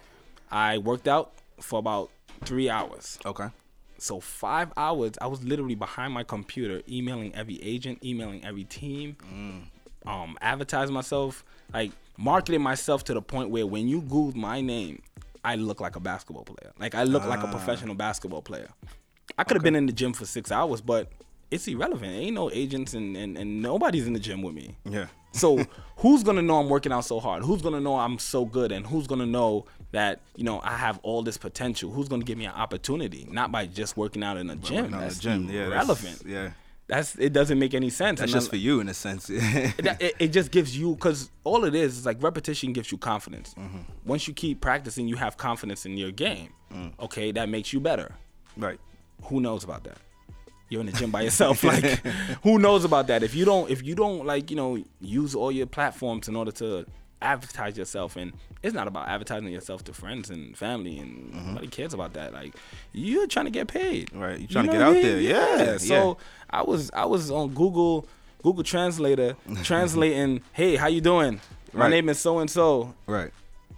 [0.50, 2.10] I worked out for about
[2.44, 3.18] three hours.
[3.26, 3.48] okay,
[3.98, 9.16] So five hours, I was literally behind my computer, emailing every agent, emailing every team,
[10.06, 15.02] um, advertising myself, like marketing myself to the point where when you Google my name,
[15.44, 16.72] I look like a basketball player.
[16.78, 18.68] Like I look like a professional basketball player.
[19.36, 21.10] I could have been in the gym for six hours, but
[21.50, 22.12] it's irrelevant.
[22.12, 24.76] Ain't no agents and, and, and nobody's in the gym with me.
[24.84, 25.64] yeah, So
[25.98, 27.42] who's gonna know I'm working out so hard?
[27.44, 28.72] Who's gonna know I'm so good?
[28.72, 31.90] And who's gonna know that you know I have all this potential?
[31.90, 33.26] Who's gonna give me an opportunity?
[33.30, 34.94] Not by just working out in a gym.
[34.94, 36.50] Out That's gym, yeah, that's- yeah.
[36.88, 37.34] That's it.
[37.34, 38.18] Doesn't make any sense.
[38.18, 39.28] That's And just for you in a sense.
[39.32, 42.96] it, it, it just gives you because all it is is like repetition gives you
[42.96, 43.52] confidence.
[43.58, 43.80] Mm-hmm.
[44.06, 46.48] Once you keep practicing, you have confidence in your game.
[46.72, 46.92] Mm.
[46.98, 48.14] Okay, that makes you better.
[48.56, 48.80] right.
[49.24, 49.98] Who knows about that?
[50.68, 51.64] You're in the gym by yourself.
[51.64, 51.84] like,
[52.42, 53.22] who knows about that?
[53.22, 56.50] If you don't, if you don't like, you know, use all your platforms in order
[56.52, 56.84] to
[57.22, 61.94] advertise yourself, and it's not about advertising yourself to friends and family, and nobody cares
[61.94, 62.32] about that.
[62.32, 62.54] Like,
[62.92, 64.08] you're trying to get paid.
[64.10, 64.20] Mm-hmm.
[64.20, 65.02] Right, you're You trying to get out mean?
[65.02, 65.20] there.
[65.20, 65.76] Yeah, yeah.
[65.78, 66.18] So
[66.50, 68.06] I was, I was on Google,
[68.42, 70.42] Google Translator, translating.
[70.52, 71.40] hey, how you doing?
[71.72, 71.90] My Right.
[71.90, 73.30] name is so and so Right.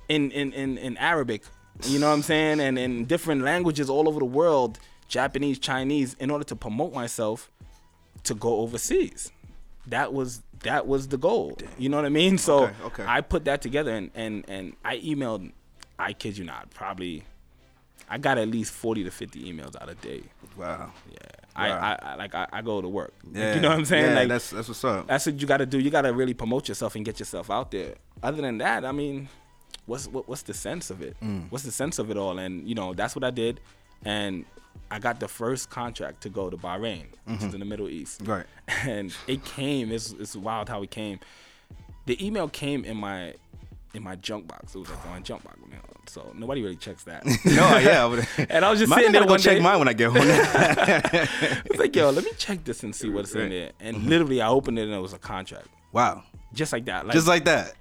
[0.09, 1.43] in, in, in, in Arabic.
[1.87, 2.61] You know what I'm saying?
[2.61, 4.79] And in different languages all over the world,
[5.11, 7.51] Japanese, Chinese, in order to promote myself
[8.25, 9.31] to go overseas.
[9.89, 11.59] That was that was the goal.
[11.79, 12.39] You know what I mean?
[12.39, 13.05] So Okay, okay.
[13.07, 15.53] I put that together and, and, and I emailed
[15.99, 17.25] I kid you not, probably
[18.09, 20.23] I got at least forty to fifty emails out a day.
[20.57, 20.93] Wow.
[21.11, 21.17] Yeah,
[21.57, 21.79] I, Wow.
[22.03, 23.15] I, I like I, I go to work.
[23.25, 23.55] Like, Yeah.
[23.55, 24.05] you know what I'm saying?
[24.11, 25.07] Yeah, like that's that's what's up.
[25.09, 25.79] that's what you got to do.
[25.81, 27.95] You got to really promote yourself and get yourself out there.
[28.23, 29.29] Other than that, I mean,
[29.87, 31.17] what's what, what's the sense of it?
[31.23, 31.51] Mm.
[31.51, 32.39] What's the sense of it all?
[32.39, 33.61] And you know, that's what I did,
[34.05, 34.45] and
[34.91, 37.47] I got the first contract to go to Bahrain, which Mm-hmm.
[37.49, 38.23] is in the Middle East.
[38.25, 38.47] Right.
[38.87, 39.91] And it came.
[39.93, 41.19] It's it's wild how it came.
[42.07, 43.35] The email came in my
[43.95, 44.75] in my junk box.
[44.75, 45.57] It was like my junk box.
[45.61, 47.25] Know, so nobody really checks that.
[47.45, 48.05] no, yeah.
[48.07, 49.63] I And I was just Mine sitting there go one check day.
[49.63, 50.23] mine when I get home.
[50.25, 53.51] It's like, yo, let me check this and see what's in Right.
[53.51, 53.71] there.
[53.81, 56.23] And literally, I opened it and it was a contract, wow.
[56.53, 57.07] just like that.
[57.07, 57.75] Like, Just like that.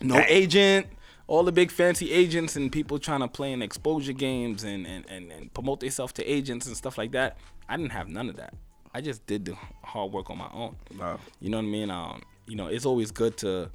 [0.00, 0.86] no agent,
[1.28, 5.04] all the big fancy agents and people trying to play in exposure games and, and,
[5.08, 7.36] and, and promote themselves to agents and stuff like that.
[7.68, 8.54] I didn't have none of that.
[8.94, 10.74] I just did the hard work on my own.
[10.98, 11.20] Wow.
[11.40, 11.90] You know what I mean?
[11.90, 13.70] Um, you know, it's always good to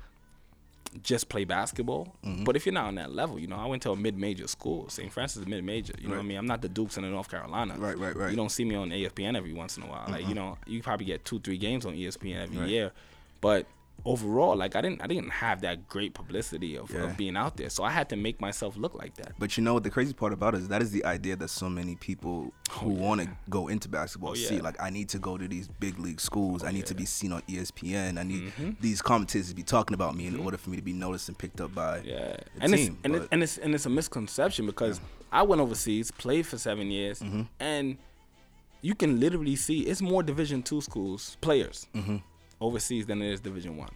[1.04, 2.16] just play basketball.
[2.26, 2.44] Mm-hmm.
[2.44, 4.90] But if you're not on that level, you know, I went to a mid-major school.
[4.90, 5.12] St.
[5.12, 5.94] Francis is mid-major.
[6.00, 6.38] You know what I mean?
[6.38, 7.76] I'm not the Dukes in North Carolina.
[7.78, 8.32] Right, right, right.
[8.32, 10.06] You don't see me on ESPN every once in a while.
[10.10, 12.70] Like, you know, you probably get two, three games on ESPN every Right.
[12.70, 12.92] year.
[13.42, 13.68] But
[14.06, 17.04] overall, like I didn't I didn't have that great publicity of, Yeah.
[17.06, 17.70] of being out there.
[17.70, 19.32] So I had to make myself look like that.
[19.40, 21.48] But you know what the crazy part about it is that is the idea that
[21.50, 24.60] so many people who want to go into basketball Oh, see.
[24.60, 26.64] Like, I need to go to these big league schools.
[26.66, 28.18] I need to be seen on ESPN.
[28.20, 28.72] I need Mm-hmm.
[28.82, 31.38] these commentators to be talking about me in order for me to be noticed and
[31.38, 32.98] picked up by Yeah, and team.
[32.98, 35.00] it's and, it, and it's and it's a misconception because
[35.32, 37.44] I went overseas, played for seven years, Mm-hmm.
[37.60, 37.98] and
[38.82, 42.18] you can literally see it's more Division two schools players Mm-hmm.
[42.64, 43.92] Overseas than it is Division one,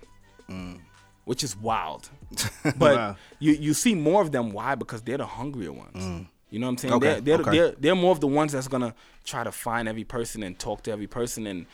[0.49, 0.79] Mm.
[1.25, 2.09] which is wild.
[2.77, 3.15] But Wow.
[3.39, 4.51] you you see more of them.
[4.51, 4.75] Why?
[4.75, 6.27] Because they're the hungrier ones.
[6.49, 6.93] You know what I'm saying?
[6.93, 6.97] Mm.
[6.97, 7.51] Okay, They're, they're, okay.
[7.57, 8.93] they're they're more of the ones that's gonna
[9.25, 11.65] try to find every person and talk to every person and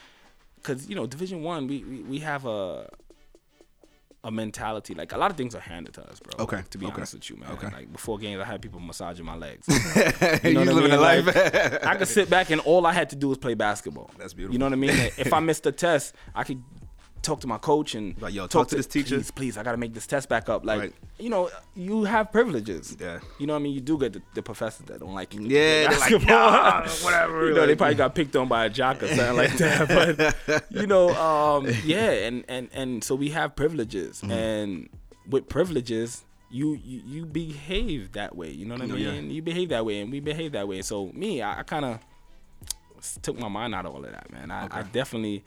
[0.57, 2.89] because you know Division One we, we we have a
[4.25, 6.45] a mentality like a lot of things are handed to us, bro.
[6.45, 7.51] Okay, to be okay, honest with you, man.
[7.51, 7.67] okay.
[7.77, 9.67] Like before games, I had people massaging my legs.
[9.67, 9.75] you
[10.49, 11.01] You know I living mean?
[11.01, 11.25] life.
[11.25, 14.09] Like, I could sit back and all I had to do was play basketball.
[14.17, 14.53] That's beautiful.
[14.53, 14.91] You know what I mean?
[15.25, 16.63] if I missed a test, I could
[17.23, 19.15] talk to my coach and Like, yo, talk to this teacher.
[19.15, 20.65] Please, please, I gotta make this test back up.
[20.65, 20.93] Like, Right.
[21.17, 22.95] you know, you have privileges.
[22.99, 23.19] Yeah.
[23.39, 23.73] You know what I mean?
[23.73, 25.41] You do get the, the professors that don't like you.
[25.41, 27.47] Yeah, they're like, nah, whatever.
[27.47, 30.35] you know, they probably got picked on by a jock or something like that.
[30.47, 34.31] But you know, um, yeah, and and and so we have privileges, Mm-hmm.
[34.31, 34.89] and
[35.29, 36.25] with privileges.
[36.55, 39.13] You, you you behave that way, you know what I Yeah.
[39.13, 39.31] mean?
[39.31, 40.83] You behave that way, and we behave that way.
[40.83, 41.97] So me, I, I kind of
[43.23, 44.51] took my mind out of all of that, man.
[44.51, 45.43] I, I definitely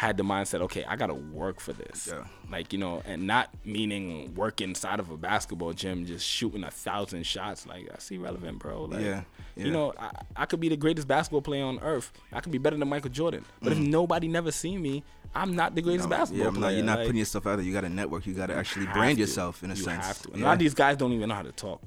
[0.00, 2.08] had the mindset, okay, I gotta work for this.
[2.10, 2.24] Yeah.
[2.50, 6.70] Like, you know, and not meaning work inside of a basketball gym, just shooting a
[6.70, 7.66] thousand shots.
[7.66, 8.84] Like, that's irrelevant, bro.
[8.84, 9.24] Like, Yeah,
[9.56, 9.64] yeah.
[9.66, 12.12] You know, I, I could be the greatest basketball player on earth.
[12.32, 13.44] I could be better than Michael Jordan.
[13.60, 16.50] But if nobody never seen me, I'm not the greatest basketball Mm.
[16.50, 17.64] yeah, I'm not, you're not Like, putting yourself out there.
[17.66, 18.26] You got to network.
[18.26, 19.20] You got to actually brand to.
[19.20, 20.06] yourself in a You sense.
[20.06, 20.30] have to.
[20.34, 20.44] Yeah.
[20.44, 21.82] A lot of these guys don't even know how to talk.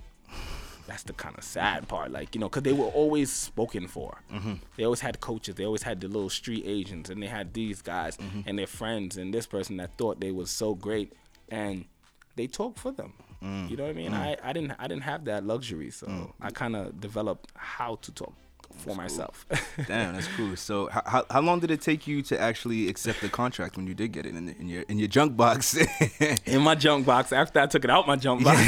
[0.87, 4.21] That's the kind of sad part, like you know, because they were always spoken for.
[4.31, 4.53] Mm-hmm.
[4.77, 5.55] They always had coaches.
[5.55, 8.41] They always had the little street agents, and they had these guys Mm-hmm.
[8.45, 11.13] and their friends and this person that thought they was so great,
[11.49, 11.85] and
[12.35, 13.13] they talk for them.
[13.43, 13.69] Mm.
[13.69, 14.13] You know what I mean?
[14.13, 18.11] I, I didn't I didn't have that luxury, so I kind of developed how to
[18.11, 18.33] talk
[18.77, 19.45] for myself.
[19.87, 20.55] Damn, that's cool.
[20.55, 23.93] So, how, how, long did it take you to actually accept the contract when you
[23.93, 25.77] did get it in, the, in your in your junk box?
[26.45, 28.59] in my junk box after I took it out my junk box.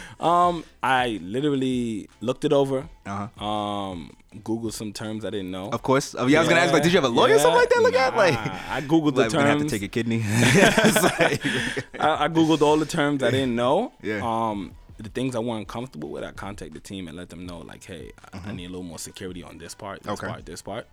[0.20, 2.88] um, I literally looked it over.
[3.04, 3.44] Uh-huh.
[3.44, 5.70] Um, googled some terms I didn't know.
[5.70, 6.14] of course.
[6.16, 7.70] Oh, yeah, I was gonna ask, like, did you have a lawyer or something like
[7.70, 7.82] that?
[7.82, 10.18] Look at, like, I googled the like, we're gonna have to take a kidney.
[10.18, 13.92] Like- I, I googled all the terms I didn't know.
[14.02, 14.20] Yeah.
[14.22, 17.58] Um, the things I wasn't comfortable with, I contact the team and let them know,
[17.58, 18.48] like, hey, I- Mm-hmm.
[18.48, 20.26] I need a little more security on this part, this Okay.
[20.26, 20.86] part, this part.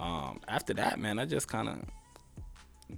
[0.00, 1.78] Um, after that, man, I just kind of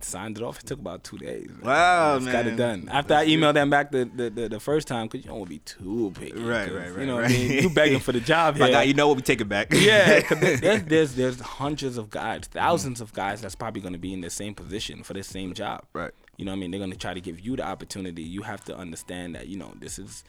[0.01, 0.59] signed it off.
[0.59, 1.49] It took about two days.
[1.63, 2.21] Wow, man.
[2.23, 2.89] Just Got it done.
[2.91, 5.49] After I emailed them back the, the, the, the first time, because you don't want
[5.51, 6.33] to be too picky.
[6.39, 7.31] Right, right, right, You know right.
[7.31, 7.63] what I mean?
[7.63, 8.75] You begging for the job My here.
[8.75, 9.17] guy, you know what?
[9.17, 9.69] We take it back.
[9.73, 14.13] Yeah, there's, there's there's hundreds of guys, 1000s of guys that's probably going to be
[14.13, 15.85] in the same position for the same job.
[15.93, 16.11] Right.
[16.37, 16.71] You know what I mean?
[16.71, 18.23] They're going to try to give you the opportunity.
[18.23, 20.25] You have to understand that you know this is.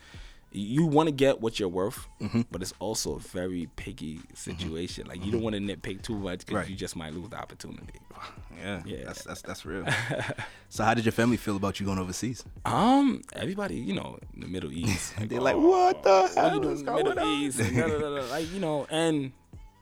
[0.54, 2.42] You want to get what you're worth, Mm-hmm.
[2.50, 5.06] but it's also a very picky situation.
[5.06, 6.70] Like you don't want to nitpick too much because Right.
[6.70, 8.00] you just might lose the opportunity.
[8.58, 9.04] yeah, Yeah.
[9.06, 9.86] That's that's that's real.
[10.70, 12.46] so, how did your family feel about you going overseas?
[12.64, 16.74] Um, everybody, you know, in the Middle East, They're like, what the hell you doing
[16.76, 17.28] is in going Middle on?
[17.44, 17.58] East?
[17.60, 19.34] Da, da, da, like you know, and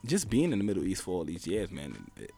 [0.06, 2.32] just being in the Middle East for all these years, man, it,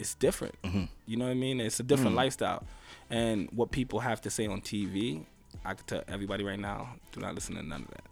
[0.00, 0.60] it's different.
[0.62, 0.84] Mm-hmm.
[1.06, 1.60] You know what I mean?
[1.60, 2.64] It's a different lifestyle,
[3.10, 5.24] and what people have to say on TV,
[5.64, 8.04] I can tell everybody right now, do not listen to none of that.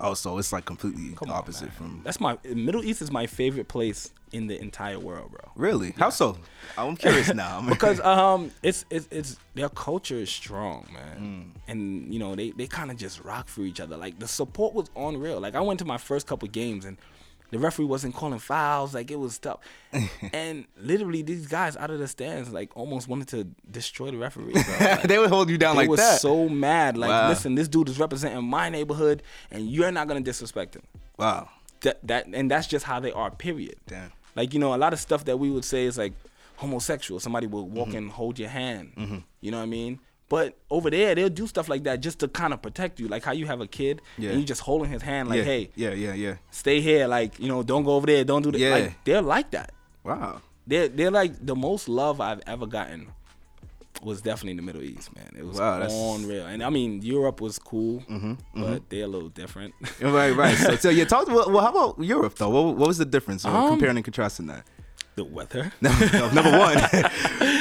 [0.00, 1.72] Oh, so it's like completely Come opposite man.
[1.72, 2.00] from.
[2.04, 5.40] That's my Middle East is my favorite place in the entire world, bro.
[5.56, 5.92] Really?
[5.98, 6.38] How so?
[6.76, 7.60] I'm curious now.
[7.68, 11.60] Because um it's it's it's their culture is strong man Mm.
[11.72, 14.72] and you know they they kind of just rock for each other like the support
[14.74, 16.96] was unreal like i went to my first couple games and
[17.50, 19.58] the referee wasn't calling fouls like it was tough
[20.32, 24.52] and literally these guys out of the stands like almost wanted to destroy the referee
[24.52, 24.62] bro.
[24.80, 25.96] Like, they would hold you down like that.
[25.96, 26.20] they that.
[26.20, 27.28] so mad like Wow.
[27.30, 30.82] listen this dude is representing my neighborhood and you're not gonna disrespect him
[31.16, 31.48] wow.
[31.80, 34.12] that that and that's just how they are period Damn.
[34.36, 36.12] like you know a lot of stuff that we would say is like
[36.56, 37.74] homosexual somebody will Mm-hmm.
[37.76, 41.46] walk and hold your hand you know what i mean but over there they'll do
[41.46, 44.02] stuff like that just to kind of protect you like how you have a kid
[44.18, 44.30] Yeah.
[44.30, 45.44] and you just holding his hand like yeah.
[45.44, 46.34] hey Yeah, yeah, yeah.
[46.50, 48.70] stay here like you know don't go over there don't do that Yeah.
[48.74, 49.72] like they're like that
[50.04, 50.40] Wow.
[50.66, 53.08] they're they're like the most love i've ever gotten
[54.00, 55.28] was definitely in the Middle East, man.
[55.36, 58.04] It was Wow, that's- Mm-hmm, and I mean Europe was cool,
[58.54, 59.74] but they're a little different.
[60.00, 60.56] Right, right.
[60.56, 61.28] So, so you talked.
[61.28, 62.48] Well, well, how about Europe though?
[62.50, 63.44] What, what was the difference?
[63.44, 64.64] Um, comparing and contrasting that.
[65.18, 66.76] The weather, No, no, number one,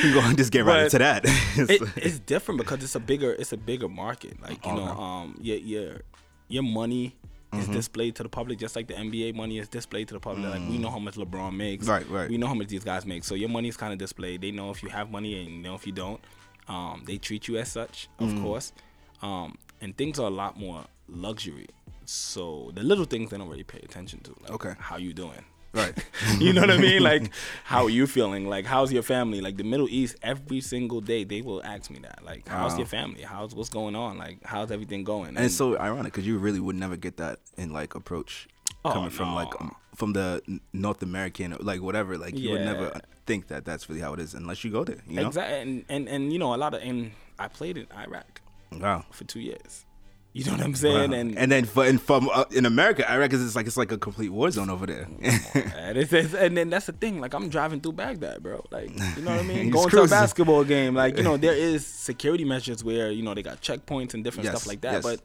[0.04, 1.22] we're going to just get right But into that.
[1.74, 4.34] it, it's different because it's a bigger it's a bigger market.
[4.42, 5.02] Like you know, Okay.
[5.08, 6.02] um, your your
[6.48, 7.16] your money
[7.54, 7.62] Mm-hmm.
[7.62, 10.50] is displayed to the public just like the NBA money is displayed to the public.
[10.50, 11.86] Like we know how much LeBron makes.
[11.86, 11.90] Mm.
[11.90, 12.30] Right, right.
[12.30, 13.24] We know how much these guys make.
[13.24, 14.42] So your money is kind of displayed.
[14.42, 16.20] They know if you have money and you know if you don't.
[16.68, 18.42] Um, they treat you as such, of Mm.
[18.44, 18.74] course.
[19.22, 21.68] Um, and things are a lot more luxury.
[22.04, 24.36] So the little things they don't really pay attention to.
[24.42, 24.74] Like Okay.
[24.80, 25.46] how you doing?
[25.78, 25.94] Right.
[26.40, 27.02] you know what I mean?
[27.02, 27.32] Like,
[27.64, 28.48] how are you feeling?
[28.50, 29.40] Like, how's your family?
[29.42, 32.26] Like, the Middle East, every single day, they will ask me that.
[32.26, 32.78] Like, how's Wow.
[32.80, 33.22] your family?
[33.22, 34.18] How's what's going on?
[34.18, 35.38] Like, how's everything going?
[35.38, 38.48] And it's so ironic because you really would never get that in like approach
[38.86, 40.42] Oh, coming from like um, from the
[40.74, 42.18] North American like whatever.
[42.18, 45.02] Like you would never think that that's really how it is unless you go there.
[45.08, 45.28] You know?
[45.28, 45.60] exactly.
[45.62, 49.06] And, and and you know, a lot of and I played in Iraq Wow.
[49.12, 49.86] for two years.
[50.38, 51.12] You know what I'm saying?
[51.12, 51.18] Wow.
[51.18, 53.92] And and then for, and from uh, in America, I reckon it's like it's like
[53.92, 55.08] a complete war zone over there.
[55.22, 57.20] And, it's, it's- and then that's the thing.
[57.20, 58.64] Like I'm driving through Baghdad, bro.
[58.72, 59.70] Like you know what I mean?
[59.72, 60.94] Going to a basketball game.
[60.96, 64.46] Like you know, there is security measures where you know they got checkpoints and different
[64.46, 64.94] Yes, stuff like that.
[64.94, 65.04] yes.
[65.04, 65.22] But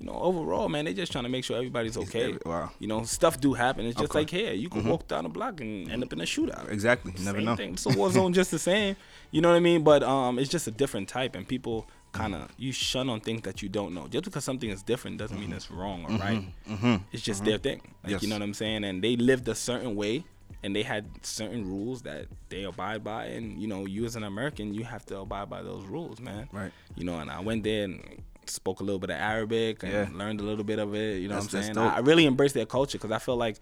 [0.00, 2.36] you know, overall, man, they're just trying to make sure everybody's okay.
[2.44, 2.70] wow.
[2.78, 3.86] You know, stuff do happen.
[3.86, 4.18] It's just Okay.
[4.20, 6.70] like here, you can walk down the block and end up in a shootout.
[6.70, 7.14] exactly.
[7.16, 7.56] You never Same know.
[7.56, 7.72] thing.
[7.74, 8.96] It's a war zone just the same.
[9.30, 9.84] You know what I mean?
[9.84, 13.42] But um, it's just a different type, and people kind of you shun on things
[13.42, 14.06] that you don't know.
[14.08, 16.44] Just because something is different doesn't mean it's wrong or right.
[17.12, 17.80] It's just their thing.
[17.80, 18.10] Like Mm-hmm.
[18.10, 18.22] Yes.
[18.22, 18.84] you know what I'm saying?
[18.84, 20.24] And they lived a certain way,
[20.62, 23.26] and they had certain rules that they abide by.
[23.26, 26.48] And you know, you as an American, you have to abide by those rules, man.
[26.52, 26.72] Right.
[26.94, 30.08] You know, and I went there and spoke a little bit of Arabic and Yeah.
[30.12, 31.20] learned a little bit of it.
[31.20, 31.78] You know That's- what I'm saying?
[31.78, 33.56] I, I really embrace their culture because I feel like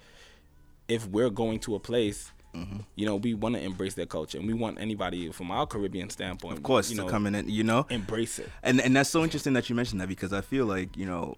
[0.89, 2.79] if we're going to a place, Mm-hmm.
[2.95, 6.09] you know, we want to embrace their culture, and we want anybody from our Caribbean
[6.11, 8.49] standpoint, Of course, you to know, come in and you know, embrace it.
[8.63, 11.37] and and that's so interesting that you mentioned that because I feel like you know,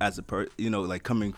[0.00, 1.34] as a per, you know, like coming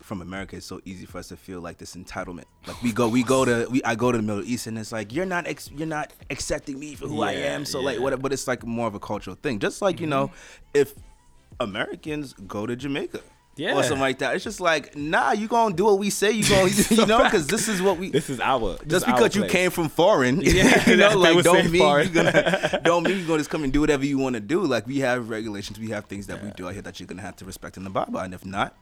[0.00, 2.44] from America, it's so easy for us to feel like this entitlement.
[2.66, 4.92] Like we go, we go to, we I go to the Middle East, and it's
[4.92, 7.64] like you're not, ex, you're not accepting me for who I am.
[7.64, 8.02] So like, yeah.
[8.02, 8.20] what?
[8.22, 9.58] But it's like more of a cultural thing.
[9.58, 10.30] Just like you know,
[10.74, 10.94] if
[11.60, 13.20] Americans go to Jamaica.
[13.58, 13.74] Yeah.
[13.74, 14.36] Or something like that.
[14.36, 16.30] It's just like, nah, you gonna do what we say.
[16.30, 18.10] You gonna, you know, because this is what we.
[18.10, 19.52] This is our this just is our because you place.
[19.52, 22.12] came from foreign, Yeah, you know, like don't mean foreign.
[22.12, 24.64] you're gonna don't mean you're gonna just come and do whatever you want to do.
[24.64, 27.22] Like we have regulations, we have things that we do out here that you're gonna
[27.22, 28.76] have to respect in the by, and if not,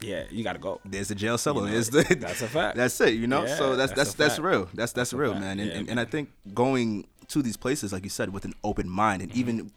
[0.00, 0.80] yeah, you gotta go.
[0.84, 1.54] there's a jail cell.
[1.54, 2.76] You know, There's the, that's a fact.
[2.76, 3.14] That's it.
[3.14, 4.68] You know, Yeah, so that's that's that's that's, real.
[4.74, 5.42] That's that's, a real, fact.
[5.42, 5.58] man.
[5.58, 5.98] And, Yeah, and, man.
[5.98, 9.30] and I think going to these places, like you said, with an open mind and
[9.30, 9.40] mm-hmm.
[9.40, 9.72] even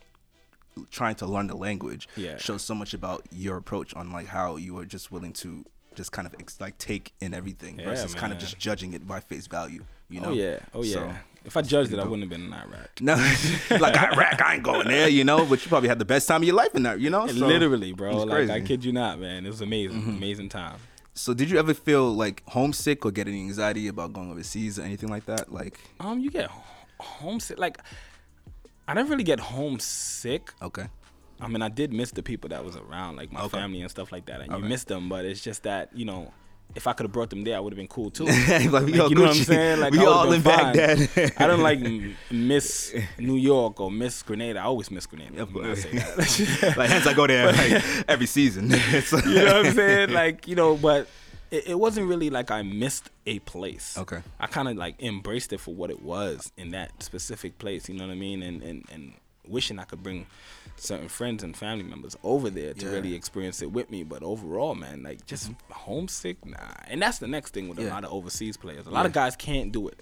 [0.91, 2.37] trying to learn the language Yeah.
[2.37, 6.11] shows so much about your approach on like how you are just willing to just
[6.11, 9.19] kind of ex- like take in everything Yeah, versus kind of just judging it by
[9.19, 9.83] face value.
[10.09, 10.29] You know?
[10.29, 10.93] oh yeah, oh yeah.
[10.93, 11.13] So-
[11.45, 12.89] if I judged it, I wouldn't have been in Iraq.
[12.99, 13.13] No,
[13.79, 15.45] like Iraq, I ain't going there, you know.
[15.45, 17.25] But you probably had the best time of your life in there, you know.
[17.27, 18.17] So, Literally, bro.
[18.25, 18.57] Like I.
[18.57, 18.65] Mm-hmm.
[18.65, 19.45] kid you not, man.
[19.45, 20.75] It was amazing, amazing time.
[21.13, 24.81] So, did you ever feel like homesick or get any anxiety about going overseas or
[24.81, 25.49] anything like that?
[25.53, 26.49] Like, Um, you get
[26.99, 27.57] homesick.
[27.57, 27.77] Like
[28.87, 30.53] I never really get homesick.
[30.61, 30.87] okay,
[31.41, 33.57] I mean, I did miss the people that was around, like my Okay.
[33.59, 34.41] family and stuff like that.
[34.41, 36.31] And you miss them, but it's just that you know,
[36.75, 38.25] if I could have brought them there, I would have been cool too.
[38.47, 39.79] Like, Like, you know what I'm saying?
[39.79, 40.75] Like We I all in fine.
[40.75, 41.33] Baghdad.
[41.37, 41.79] I don't like
[42.31, 44.59] miss New York or miss Grenada.
[44.59, 45.41] I always miss Grenada.
[45.43, 45.81] Of I course.
[45.83, 46.75] say that.
[46.77, 48.69] like, hence I go there like, every season.
[48.71, 48.77] You
[49.35, 50.09] know what I'm saying?
[50.11, 51.07] Like you know, but
[51.51, 53.97] it, it wasn't really like I missed a place.
[53.97, 54.21] Okay.
[54.39, 57.89] I kind of like embraced it for what it was in that specific place.
[57.89, 58.41] You know what I mean?
[58.43, 59.13] And and and
[59.47, 60.27] wishing I could bring
[60.75, 62.91] certain friends and family members over there to Yeah.
[62.91, 64.03] really experience it with me.
[64.03, 65.73] But overall, man, like just mm-hmm.
[65.73, 66.57] homesick, nah.
[66.87, 68.87] And that's the next thing with a lot of overseas players.
[68.87, 69.99] A lot of guys can't do it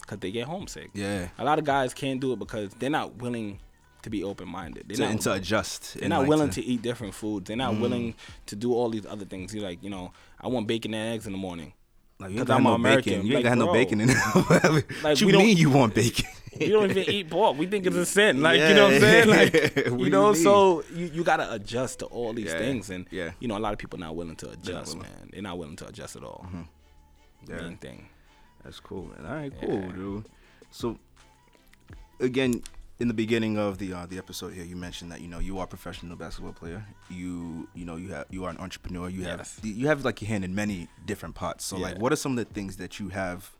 [0.00, 0.90] because they get homesick.
[0.94, 1.28] Yeah.
[1.38, 3.60] A lot of guys can't do it because they're not willing
[4.02, 4.84] to be open minded.
[4.88, 5.94] They're to, not and to adjust.
[5.94, 7.46] they're and, not like, willing to- to eat different foods.
[7.48, 7.80] They're not mm.
[7.80, 8.14] willing
[8.46, 9.54] to do all these other things.
[9.54, 11.72] You're like, you know, I want bacon and eggs in the morning.
[12.18, 13.12] Like, you ain't got I'm no American.
[13.14, 13.26] bacon.
[13.26, 14.16] You ain't Like, got no bacon in it.
[14.16, 16.26] what Like, you don't- mean you want bacon?
[16.60, 17.56] We don't even eat pork.
[17.56, 18.42] We think it's a sin.
[18.42, 19.28] Like you know what I'm saying?
[19.28, 19.70] Like Yeah.
[19.92, 20.42] What you you know, mean?
[20.42, 22.58] so you, you gotta adjust to all these Yeah.
[22.58, 23.30] things, and Yeah.
[23.40, 25.08] you know, a lot of people not willing to adjust, willing.
[25.10, 25.30] man.
[25.32, 26.44] They're not willing to adjust at all.
[26.48, 26.62] Mm-hmm.
[27.50, 27.56] Yeah.
[27.62, 28.08] Main thing.
[28.64, 29.24] That's cool, man.
[29.26, 29.92] All right, cool, Yeah.
[29.92, 30.24] dude.
[30.70, 30.98] So,
[32.18, 32.62] again,
[33.00, 35.58] in the beginning of the uh, the episode here, you mentioned that you know you
[35.58, 36.84] are a professional basketball player.
[37.08, 39.08] You you know you have you are an entrepreneur.
[39.08, 39.56] You Yes.
[39.56, 41.64] have you have like your hand in many different pots.
[41.64, 43.50] So, like, what are some of the things that you have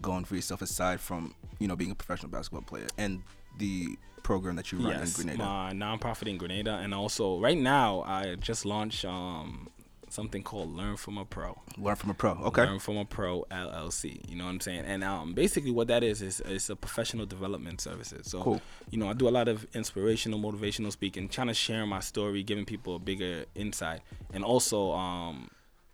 [0.00, 3.22] going for yourself aside from you know being a professional basketball player and
[3.58, 5.44] the program that you run Yes, in Grenada?
[5.44, 9.68] my nonprofit in Grenada, and also right now I just launched um
[10.10, 11.56] something called Learn from a Pro.
[11.78, 12.32] Learn from a pro.
[12.32, 12.64] Okay.
[12.64, 14.20] Learn from a Pro LLC.
[14.28, 14.84] You know what I'm saying?
[14.86, 18.26] And um, basically, what that is is it's a professional development services.
[18.30, 18.62] So, Cool.
[18.90, 22.42] you know, I do a lot of inspirational, motivational speaking, trying to share my story,
[22.42, 24.00] giving people a bigger insight,
[24.34, 25.48] and also um,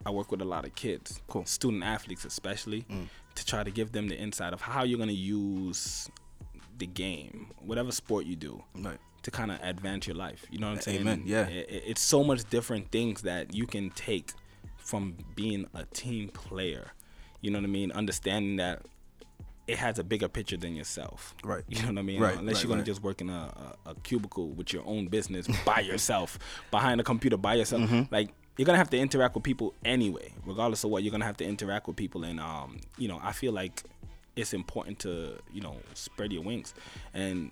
[0.04, 1.42] I work with a lot of kids, Cool.
[1.42, 1.48] Mm.
[1.48, 2.86] student athletes especially,
[3.34, 6.08] to try to give them the insight of how you're gonna use
[6.78, 8.98] the game, whatever sport you do, Right.
[9.26, 10.46] To kind of advance your life.
[10.50, 11.00] You know what I'm saying?
[11.00, 11.46] Amen, yeah.
[11.48, 14.30] It- it- it's so much different things that you can take
[14.78, 16.92] from being a team player.
[17.40, 17.90] You know what I mean?
[17.92, 18.82] Understanding that
[19.66, 21.34] it has a bigger picture than yourself.
[21.42, 21.64] Right.
[21.68, 22.20] You know what I mean?
[22.20, 22.86] Right, Unless right, you're gonna right.
[22.86, 26.38] just work in a, a, a cubicle with your own business by yourself,
[26.70, 27.82] behind a computer by yourself.
[27.82, 28.14] Mm-hmm.
[28.14, 31.02] Like you're gonna have to interact with people anyway, regardless of what.
[31.02, 33.82] You're gonna have to interact with people, and um, you know, I feel like
[34.36, 36.72] it's important to you know spread your wings,
[37.12, 37.50] and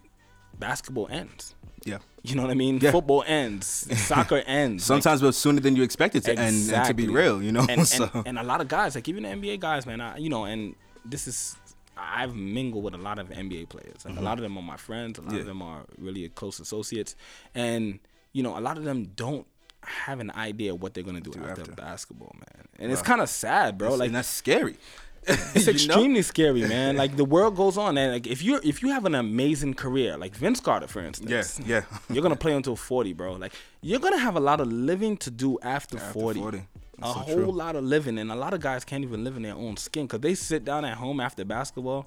[0.58, 1.54] basketball ends.
[1.84, 1.98] Yeah.
[2.22, 2.78] You know what I mean?
[2.80, 2.92] Yeah.
[2.92, 3.66] Football ends,
[4.06, 4.88] soccer ends.
[4.88, 7.52] Like, Sometimes, but sooner than you expect it to, and, and to be real, you
[7.52, 7.66] know.
[7.68, 10.16] and, so and, and a lot of guys, like even the NBA guys, man, I,
[10.16, 11.56] you know, and this is
[11.96, 14.04] I've mingled with a lot of NBA players.
[14.04, 15.18] Like a lot of them are my friends.
[15.18, 15.34] A lot Mm-hmm.
[15.36, 15.40] Yeah.
[15.42, 17.14] of them are really close associates,
[17.54, 17.98] and
[18.32, 19.46] you know, a lot of them don't
[19.82, 21.72] have an idea what they're gonna do, after, after.
[21.72, 22.66] basketball, man.
[22.78, 23.94] And it's kind of sad, bro.
[23.94, 24.76] Like and that's scary.
[25.54, 25.94] it's You know?
[25.94, 26.96] extremely scary, man.
[26.96, 30.16] Like the world goes on, and like if you if you have an amazing career,
[30.16, 31.82] like Vince Carter, for instance, Yes, yeah.
[32.10, 33.34] you're gonna play until forty, bro.
[33.34, 36.40] Like you're gonna have a lot of living to do after, After 40.
[36.40, 36.58] 40.
[37.02, 37.50] A so whole true.
[37.52, 40.06] lot of living, and a lot of guys can't even live in their own skin
[40.06, 42.06] because they sit down at home after basketball.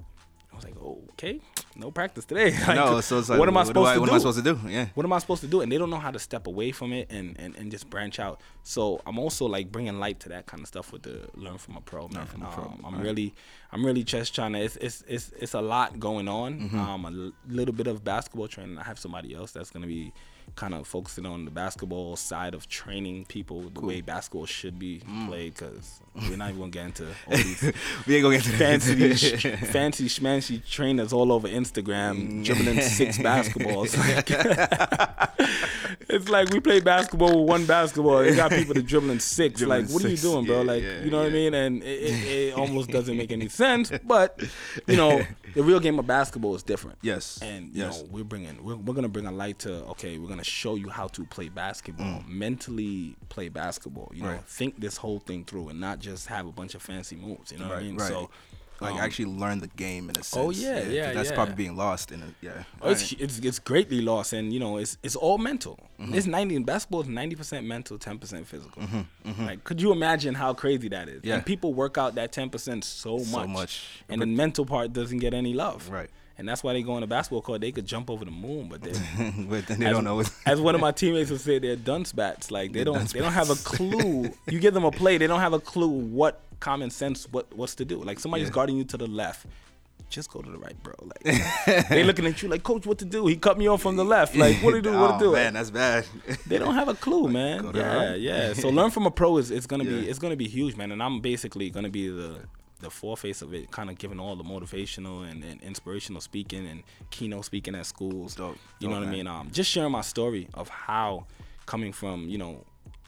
[0.58, 1.40] I was like, oh, okay,
[1.76, 2.52] no practice today.
[2.68, 4.12] Like, no, so it's like, what am I do supposed to What do?
[4.12, 4.60] am I supposed to do?
[4.70, 4.88] Yeah.
[4.96, 5.62] what am I supposed to do?
[5.62, 8.20] And they don't know how to step away from it and, and, and just branch
[8.20, 8.42] out.
[8.64, 11.78] So I'm also like bringing light to that kind of stuff with the learn from
[11.78, 12.08] a pro.
[12.08, 12.26] Man.
[12.26, 12.64] from a pro.
[12.64, 13.36] Um, I'm really,
[13.72, 14.60] I'm really just trying to.
[14.60, 16.60] It's it's it's, it's a lot going on.
[16.62, 16.80] Mm-hmm.
[16.80, 18.80] Um, a l- little bit of basketball training.
[18.80, 20.12] I have somebody else that's gonna be
[20.58, 25.00] kind of focusing on the basketball side of training people the way basketball should be
[25.08, 25.28] Mm.
[25.30, 25.54] played.
[25.54, 27.62] Because we're not even gonna get into all these
[28.06, 28.96] We ain't gonna get to fancy
[29.72, 31.58] fancy schmancy trainers all over Mm.
[31.62, 33.94] Instagram dribbling six basketballs.
[36.10, 38.26] it's like we play basketball with one basketball.
[38.26, 39.60] You got people that dribbling six.
[39.60, 40.58] Dribbling like, what are you doing, bro?
[40.62, 41.54] Yeah, like, yeah, you know what I mean?
[41.54, 43.92] And it, it, it almost doesn't make any sense.
[44.04, 44.42] But
[44.88, 45.22] you know,
[45.54, 46.98] the real game of basketball is different.
[47.02, 47.40] Yes.
[47.42, 48.02] And you Yes.
[48.02, 50.90] know, we're bringing we're, we're gonna bring a light to okay, we're gonna show you
[50.90, 54.12] how to play basketball, mentally play basketball.
[54.14, 54.34] You know, Mm.
[54.38, 54.44] Right.
[54.46, 57.52] think this whole thing through and not just have a bunch of fancy moves.
[57.52, 57.98] You know what I mean?
[57.98, 58.08] right.
[58.08, 58.30] So.
[58.80, 60.36] like um, actually learn the game in a sense.
[60.36, 61.36] Oh, yeah, yeah, yeah That's yeah.
[61.36, 62.62] probably being lost in a yeah.
[62.80, 65.80] Oh, it's, it's it's greatly lost, and you know it's it's all mental.
[66.00, 66.14] Mm-hmm.
[66.14, 68.84] It's ninety basketball is ninety percent mental, ten percent physical.
[69.40, 71.18] Like, could you imagine how crazy that is?
[71.22, 71.36] Mm-hmm, Yeah.
[71.38, 73.74] And people work out that ten percent so much, So much.
[74.10, 75.90] and the mental part doesn't get any love.
[75.90, 76.12] Right.
[76.40, 77.62] And that's why they go on the basketball court.
[77.62, 78.92] They could jump over the moon, but they
[79.50, 80.16] but then they as, don't know.
[80.16, 82.52] What, as one of my teammates would say, they're dunce bats.
[82.52, 84.32] Like they They're don't they don't have a clue.
[84.48, 87.76] you give them a play, they don't have a clue what common sense what what's
[87.76, 88.04] to do.
[88.04, 88.54] Like somebody's Yeah.
[88.54, 89.48] guarding you to the left.
[90.10, 90.94] Just go to the right, bro.
[91.02, 93.26] Like they looking at you like, Coach, what to do?
[93.28, 94.36] He cut me off from the left.
[94.38, 94.94] Like, what to do?
[94.98, 95.32] What to oh, do?
[95.34, 96.06] man, that's bad.
[96.46, 97.62] They don't have a clue, man.
[97.62, 98.20] go to the Yeah, right.
[98.20, 98.54] yeah.
[98.54, 100.92] So learn from a pro is it's gonna be it's gonna be huge, man.
[100.94, 102.40] And I'm basically gonna be the
[102.80, 106.84] the foreface of it, kind of giving all the motivational and, and inspirational speaking and
[107.10, 108.36] keynote speaking at schools.
[108.36, 108.58] Dope.
[108.80, 109.28] You know Dope, what I mean?
[109.28, 111.26] Um, just sharing my story of how
[111.66, 112.64] coming from you know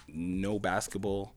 [0.07, 1.33] no basketball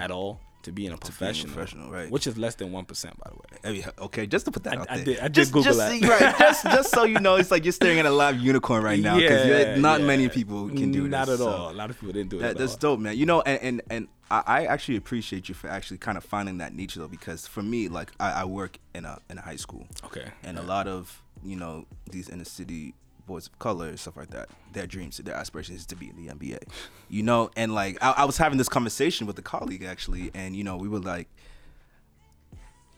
[0.00, 1.54] at all to being a professional, Mm-hmm.
[1.54, 2.10] professional, right.
[2.10, 3.84] Which is less than one percent, by the way.
[3.98, 5.04] Okay, just to put that I- out I there.
[5.06, 6.02] did- I did just, Google just, that.
[6.20, 9.00] Right, just, just so you know, it's like you're staring at a live unicorn right
[9.00, 10.06] now because Yeah, not yeah.
[10.06, 11.34] many people can do Not this.
[11.34, 11.70] at so all.
[11.70, 12.42] A lot of people didn't do it.
[12.42, 12.78] That, at that's all.
[12.96, 13.16] dope, man.
[13.16, 16.58] You know, and and, and I, I actually appreciate you for actually kind of finding
[16.58, 19.56] that niche though, because for me, like I, I work in a in a high
[19.56, 20.26] school, Okay.
[20.42, 22.94] and a lot of you know these inner city
[23.26, 24.48] boys of color and stuff like that.
[24.72, 26.62] Their dreams, their aspirations is to be in the NBA,
[27.08, 27.50] you know.
[27.56, 30.76] And like I, I was having this conversation with a colleague actually, and you know
[30.76, 31.28] we were like,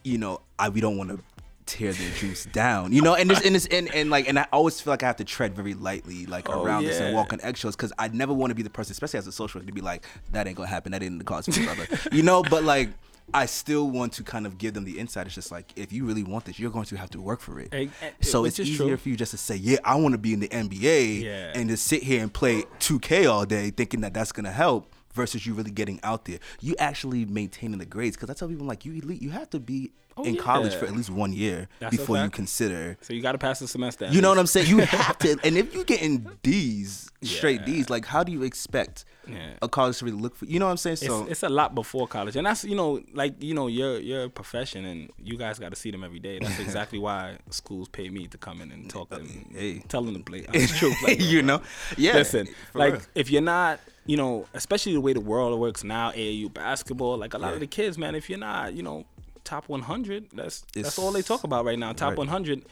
[0.04, 1.18] you know, I we don't want to
[1.66, 2.92] tear their juice down.
[2.92, 5.06] You know, and this and this and, and like and I always feel like I
[5.06, 7.14] have to tread very lightly, like Oh, around this and yeah.
[7.14, 9.60] walk on eggshells, because I never want to be the person, especially as a social,
[9.60, 10.92] worker, to be like, that ain't gonna happen.
[10.92, 11.86] That ain't in the cards for me, brother.
[12.12, 12.90] you know, but like.
[13.34, 15.26] I still want to kind of give them the insight.
[15.26, 17.60] It's just like if you really want this, you're going to have to work for
[17.60, 17.68] it.
[17.72, 18.96] Eh, eh, so it's easier true.
[18.96, 21.52] for you just to say, "Yeah, I want to be in the NBA," Yeah.
[21.54, 25.46] and to sit here and play 2K all day, thinking that that's gonna help, versus
[25.46, 26.38] you really getting out there.
[26.60, 29.60] You actually maintaining the grades, because I tell people like you elite, you have to
[29.60, 32.96] be Oh, in college for at least one year That's before you consider.
[33.02, 34.06] So you got to pass the semester.
[34.06, 34.38] at You know what.
[34.38, 34.66] I'm saying?
[34.68, 37.66] You have to, and if you're getting D's, straight Yeah.
[37.66, 39.52] D's, like how do you expect Yeah.
[39.62, 40.44] a college to really look for?
[40.46, 40.96] You know what I'm saying?
[40.96, 43.98] So it's, it's a lot before college, and that's you know, like you know, your
[44.00, 46.38] your profession, and you guys got to see them every day.
[46.40, 49.82] That's exactly why schools pay me to come in and talk to them, uh, Hey.
[49.88, 50.46] tell them to play.
[50.54, 51.60] It's true, like, you know,
[51.96, 52.14] yeah.
[52.14, 53.02] Listen, like real.
[53.14, 57.34] if you're not, you know, especially the way the world works now, AAU basketball, like
[57.34, 57.54] a lot Yeah.
[57.54, 59.04] of the kids, man, if you're not, you know,
[59.48, 61.92] top 100, that's It's- that's all they talk about right now.
[61.92, 62.18] Top right.
[62.18, 62.64] 100,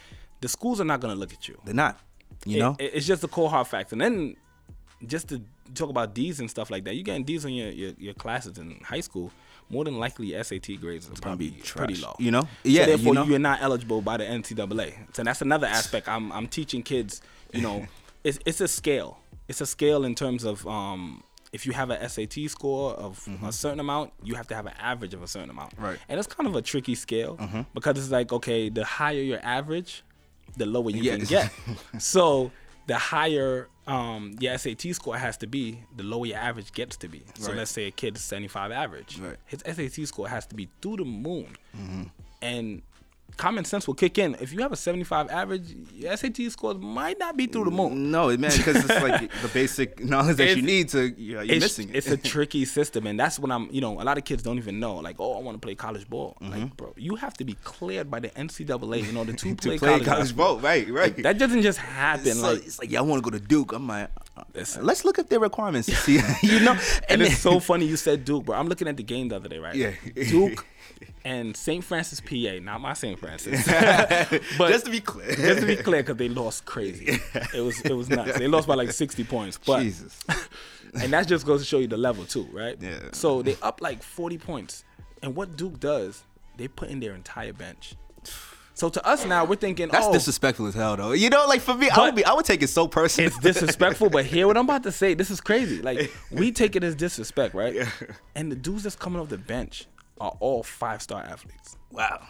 [0.43, 1.57] the schools are not gonna look at you.
[1.65, 1.99] they're not.
[2.45, 3.93] You It- know, it- it's just the core hard facts.
[3.93, 4.37] And then
[5.07, 5.41] just to
[5.75, 8.59] talk about D's and stuff like that, you're getting D's on your, your, your classes
[8.59, 9.31] in high school.
[9.69, 12.15] More than likely, SAT grades is probably pretty low.
[12.21, 12.43] you know?
[12.43, 13.35] So Yeah, therefore, you know?
[13.37, 14.95] are not eligible by the NCAA.
[15.13, 16.07] So that's another aspect.
[16.09, 17.21] I'm I'm teaching kids.
[17.53, 17.87] You know,
[18.25, 19.19] it's it's a scale.
[19.49, 21.23] It's a scale in terms of um,
[21.57, 24.75] if you have an SAT score of a certain amount, you have to have an
[24.79, 25.73] average of a certain amount.
[25.75, 25.85] Mm-hmm.
[25.85, 25.95] Right.
[25.99, 26.11] Mm-hmm.
[26.11, 27.35] And it's kind of a tricky scale
[27.75, 30.05] because it's like okay, the higher your average,
[30.57, 31.29] the lower you can Yes.
[31.29, 31.53] get.
[32.03, 32.51] so
[32.87, 37.09] the higher um, your SAT score has to be, the lower your average gets to
[37.09, 37.23] be.
[37.35, 37.59] So Right.
[37.59, 39.19] let's say a kid is 75 average.
[39.19, 39.37] Right.
[39.47, 41.57] His SAT score has to be through the moon.
[41.77, 42.03] Mm-hmm.
[42.43, 42.83] And
[43.37, 44.35] common sense will kick in.
[44.41, 48.11] If you have a 75 average, your SAT scores might not be through the moon.
[48.11, 51.09] no, man, because it's like the basic knowledge that you need to.
[51.21, 51.97] You're it's, missing it.
[51.97, 53.69] it's a tricky system, and that's what I'm.
[53.71, 54.97] You know, a lot of kids don't even know.
[54.97, 56.37] Like, oh, I want to play college ball.
[56.41, 59.55] Like, bro, you have to be cleared by the NCAA in order to, Mm-hmm.
[59.57, 60.55] to play, play college, college basketball.
[60.55, 61.17] ball, right, right.
[61.23, 62.35] That doesn't just happen.
[62.35, 63.73] so like, it's like, yeah, I want to go to Duke.
[63.73, 64.85] I'm like, uh, Listen.
[64.85, 66.73] let's look at their requirements to see, you know.
[67.09, 68.57] and then- it's so funny you said Duke, bro.
[68.57, 69.75] I'm looking at the game the other day, right?
[69.75, 69.93] Yeah.
[70.15, 70.65] Duke
[71.25, 71.83] and St.
[71.83, 72.61] Francis, PA.
[72.63, 73.19] Not my St.
[73.19, 73.67] Francis.
[74.59, 77.19] but just to be clear, just to be clear, because they lost crazy.
[77.55, 78.39] It was it was nuts.
[78.39, 79.59] They lost by like 60 points.
[79.59, 80.19] But Jesus.
[80.95, 82.77] and that just goes to show you the level too, right?
[82.81, 82.99] Yeah.
[83.13, 84.85] So they up like 40 points,
[85.23, 86.23] and what Duke does,
[86.57, 87.95] they put in their entire bench.
[88.75, 91.13] So to us now, we're thinking, That's oh, disrespectful as hell, though.
[91.13, 93.29] You know, like for me, I would be, I would take it so personal.
[93.29, 95.15] it's disrespectful, but hear what I'm about to say.
[95.15, 95.81] This is crazy.
[95.81, 97.75] Like we take it as disrespect, right?
[97.75, 97.91] Yeah.
[98.35, 99.87] And the dudes that's coming off the bench
[100.21, 101.77] are all five star athletes.
[101.91, 102.27] wow.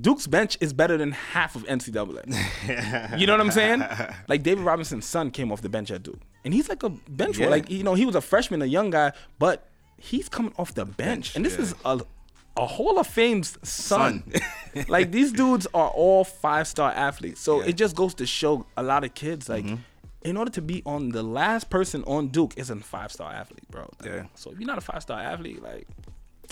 [0.00, 3.18] Duke's bench is better than half of NCAA.
[3.18, 3.84] you know what I'm saying?
[4.28, 7.38] Like David Robinson's son came off the bench at Duke, and he's like a bench
[7.38, 7.48] Yeah.
[7.48, 10.84] Like you know, he was a freshman, a young guy, but he's coming off the
[10.84, 11.62] bench, and this yeah.
[11.62, 12.00] is a
[12.56, 14.22] a Hall of Fame's son.
[14.32, 14.84] Son.
[14.88, 18.82] like these dudes are all five star athletes, so it just goes to show a
[18.82, 19.64] lot of kids like.
[19.64, 19.76] Mm-hmm.
[20.22, 23.62] In order to be on the last person on Duke is a five star athlete,
[23.70, 23.82] bro.
[24.00, 24.24] Like, Yeah.
[24.34, 25.86] So if you're not a five star athlete, like,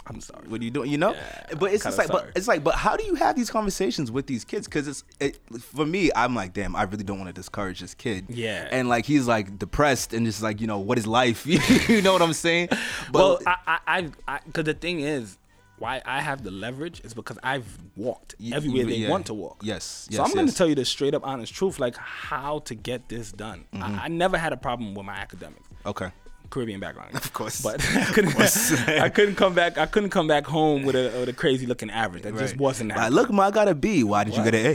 [0.06, 0.46] I'm sorry.
[0.48, 0.90] What are you doing?
[0.90, 3.14] You know, Yeah, but it's just like, kinda but it's like, but how do you
[3.14, 4.66] have these conversations with these kids?
[4.66, 7.94] Because it's it, for me, I'm like, damn, I really don't want to discourage this
[7.94, 8.26] kid.
[8.28, 8.68] Yeah.
[8.70, 11.46] and like he's like depressed and just like you know what is life?
[11.88, 12.68] you know what I'm saying?
[13.12, 15.36] But well, I, I, I, because the thing is,
[15.78, 17.66] why I have the leverage is because I've
[17.96, 19.10] walked everywhere they yeah.
[19.10, 19.60] want to walk.
[19.62, 22.60] Yes, yes So I'm going to tell you the straight up, honest truth, like how
[22.60, 23.64] to get this done.
[23.72, 23.82] Mm-hmm.
[23.82, 25.68] I, I never had a problem with my academics.
[25.84, 26.10] okay,
[26.54, 27.60] Caribbean background, Of course.
[27.60, 29.76] but I couldn't, I couldn't come back.
[29.76, 32.22] I couldn't come back home with a, with a crazy looking average.
[32.22, 34.04] That just wasn't Like, look, ma, I got a B.
[34.04, 34.70] Why did you get an A?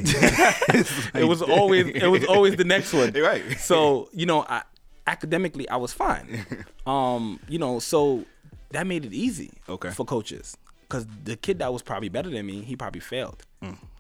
[0.78, 3.12] It's it was always it was always the next one.
[3.14, 3.58] Right.
[3.60, 4.64] So you know, I,
[5.08, 6.46] academically, I was fine.
[6.86, 8.26] Um, you know, so
[8.72, 9.52] that made it easy.
[9.70, 9.92] Okay.
[9.92, 13.44] For coaches, because the kid that was probably better than me, he probably failed.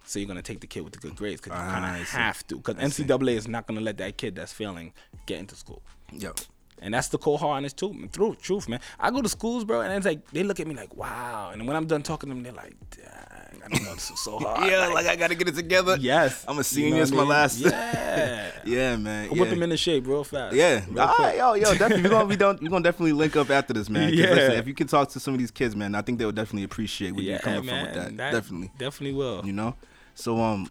[0.05, 1.69] So you're gonna take the kid with the good grades because you Mm.
[1.69, 2.55] Ah, kind of have to.
[2.57, 4.91] Because NCAA is not gonna let that kid that's failing
[5.27, 5.81] get into school.
[6.11, 6.33] Yo,
[6.81, 8.79] And that's the cold hard honest truth, truth, truth, man.
[8.99, 11.49] I go to schools, bro, and it's like they look at me like, wow.
[11.51, 14.19] And when I'm done talking to them, they're like, dang, I don't know this is
[14.23, 14.65] so hard.
[14.71, 15.97] yeah, like I gotta get it together.
[15.99, 16.89] yes, I'm a You senior.
[16.91, 17.59] know what it's my last.
[17.59, 18.51] Yeah.
[18.65, 19.29] yeah, man.
[19.29, 19.45] Whip yeah.
[19.45, 20.55] him into shape real fast.
[20.55, 20.83] Yeah.
[20.89, 22.03] Real All right, yo, yo, definitely.
[22.03, 24.13] We're gonna we don't we're gonna definitely link up after this, man.
[24.13, 24.29] Yeah.
[24.33, 26.35] listen, if you can talk to some of these kids, man, I think they would
[26.35, 27.85] definitely appreciate where Yeah, you're coming man.
[27.93, 28.31] from with that.
[28.31, 28.71] Definitely.
[28.77, 29.45] Definitely will.
[29.45, 29.75] You know?
[30.15, 30.69] So um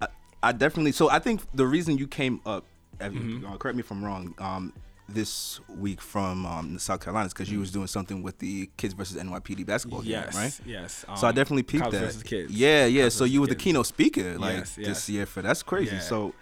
[0.00, 0.08] I,
[0.42, 2.64] I definitely so I think the reason you came up
[3.00, 3.46] Mm-hmm.
[3.46, 4.72] uh, correct me if I'm wrong, um
[5.14, 9.16] this week from um, South Carolina because you was doing something with the kids versus
[9.16, 10.58] NYPD basketball game, right?
[10.66, 11.04] yes.
[11.16, 12.24] So I Um, definitely peeped College that.
[12.24, 12.52] kids.
[12.52, 13.08] Yeah, yeah.
[13.08, 15.08] So you were the keynote speaker like Yes, this yes.
[15.08, 15.96] year for that's crazy.
[15.96, 16.02] Yeah.
[16.02, 16.34] So,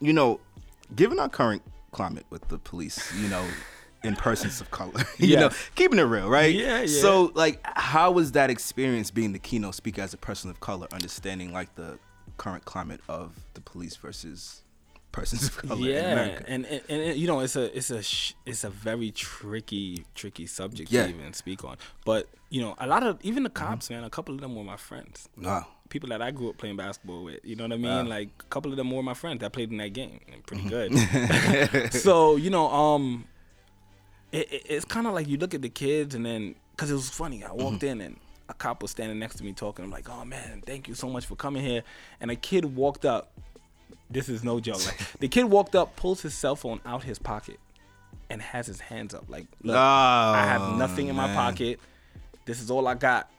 [0.00, 0.40] you know,
[0.96, 3.44] given our current climate with the police, you know,
[4.04, 6.52] in persons of color, you know, keeping it real, right?
[6.54, 6.86] Yeah, yeah.
[7.00, 10.88] So, like, how was that experience being the keynote speaker as a person of color,
[10.92, 11.98] understanding like the
[12.36, 14.62] current climate of the police versus
[15.12, 18.64] persons of color yeah, and, and and you know it's a it's a sh- it's
[18.64, 21.04] a very tricky tricky subject Yeah.
[21.04, 21.76] to even speak on.
[22.04, 23.66] But you know, a lot of even the Mm-hmm.
[23.68, 25.28] cops, man, a couple of them were my friends.
[25.36, 25.66] Wow.
[25.90, 28.04] People that I grew up playing basketball with, you know what I mean?
[28.06, 28.10] Wow.
[28.16, 30.64] Like a couple of them were my friends that played in that game, and pretty
[30.64, 31.76] Mm-hmm.
[31.78, 31.92] good.
[32.06, 33.24] so you know, um,
[34.32, 36.94] it, it, it's kind of like you look at the kids, and then because it
[36.94, 37.86] was funny, I walked Mm-hmm.
[37.86, 38.16] in and
[38.48, 39.84] a cop was standing next to me talking.
[39.84, 41.82] I'm like, oh man, thank you so much for coming here.
[42.20, 43.30] And a kid walked up.
[44.12, 44.84] This is no joke.
[44.86, 47.58] Like the kid walked up, pulls his cell phone out his pocket,
[48.30, 49.24] and has his hands up.
[49.28, 51.80] Like, look, I have nothing in my Oh, pocket.
[52.44, 53.30] This is all I got.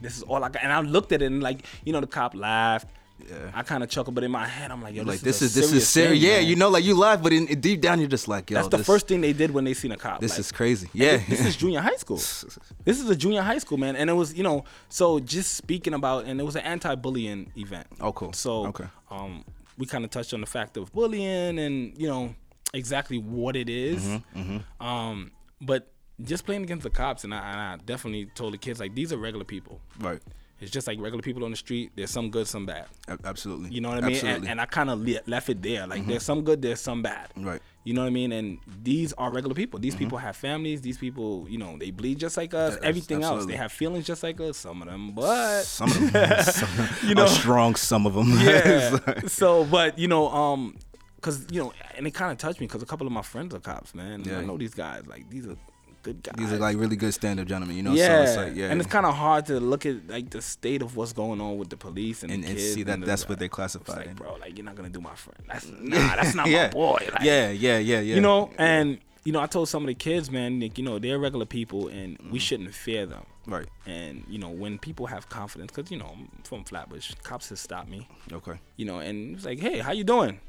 [0.00, 0.62] This is all I got.
[0.62, 2.88] And I looked at it and like, you know, the cop laughed.
[3.30, 3.36] Yeah.
[3.54, 5.56] I kind of chuckled, but in my head, I'm like, yo, like this, this is
[5.56, 6.20] is this is serious.
[6.20, 6.46] thing, Yeah, man.
[6.48, 8.78] you know, like you laugh, but in, deep down you're just like, yo, That's the
[8.78, 10.20] this, first thing they did when they seen a cop.
[10.20, 10.88] This Like, is crazy.
[10.92, 12.16] Yeah, this is junior high school.
[12.84, 15.94] This is a junior high school, man, and it was, you know, so just speaking
[15.94, 17.86] about, and it was an anti-bullying event.
[18.00, 18.32] Oh, cool.
[18.32, 18.84] So, Okay.
[19.12, 19.44] um,
[19.78, 22.34] we kind of touched on the fact of bullying and you know
[22.72, 24.04] exactly what it is.
[24.04, 25.90] Mm-hmm, Um, but
[26.22, 29.12] just playing against the cops, and I, and I definitely told the kids like these
[29.12, 29.80] are regular people.
[30.00, 30.20] right.
[30.60, 31.90] It's just like regular people on the street.
[31.96, 32.86] There's some good, some bad.
[33.24, 33.70] Absolutely.
[33.70, 34.10] You know what I mean?
[34.10, 34.40] And, Absolutely.
[34.46, 34.50] Mm-hmm.
[34.52, 35.86] and I kind of le- left it there.
[35.86, 37.28] Like there's some good, there's some bad.
[37.36, 37.60] Right.
[37.84, 38.32] You know what I mean?
[38.32, 39.78] And these are regular people.
[39.78, 40.80] These people have families.
[40.80, 42.74] These people, you know, they bleed just like us.
[42.74, 42.82] Mm-hmm.
[42.82, 44.56] Yeah, Everything else, they have feelings just like us.
[44.56, 48.30] Some of them, but some of them, some, You know- strong some of them.
[48.40, 48.98] yeah.
[49.06, 50.76] Like- so, but you know, um,
[51.20, 53.54] cause you know, and it kind of touched me because a couple of my friends
[53.54, 54.24] are cops, man.
[54.24, 54.38] Yeah.
[54.38, 55.06] I know these guys.
[55.06, 55.56] Like these are
[56.04, 56.34] good guys.
[56.38, 57.92] these are like really good stand-up gentlemen, you know.
[57.94, 58.06] yeah.
[58.06, 60.82] So it's like, yeah, and it's kind of hard to look at like the state
[60.82, 63.06] of what's going on with the police and, and, the and see that and the-
[63.06, 63.96] that's what they classify.
[63.96, 65.42] like, bro, like you're not gonna do my friend.
[65.48, 66.66] That's nah, that's not yeah.
[66.68, 66.98] my boy.
[67.12, 68.14] Like, yeah, yeah, yeah, yeah.
[68.14, 70.98] you know, and you know, I told some of the kids, man, like, you know,
[70.98, 72.30] they're regular people, and Mm-hmm.
[72.30, 73.24] we shouldn't fear them.
[73.46, 73.66] right.
[73.86, 77.58] And you know, when people have confidence, because you know, I'm from Flatbush, cops have
[77.58, 78.06] stopped me.
[78.30, 78.56] Okay.
[78.76, 80.40] You know, and it's like, hey, how you doing?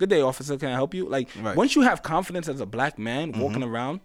[0.00, 0.56] Good day, officer.
[0.56, 1.08] Can I help you?
[1.08, 1.56] Like, Right.
[1.56, 4.00] once you have confidence as a black man walking around,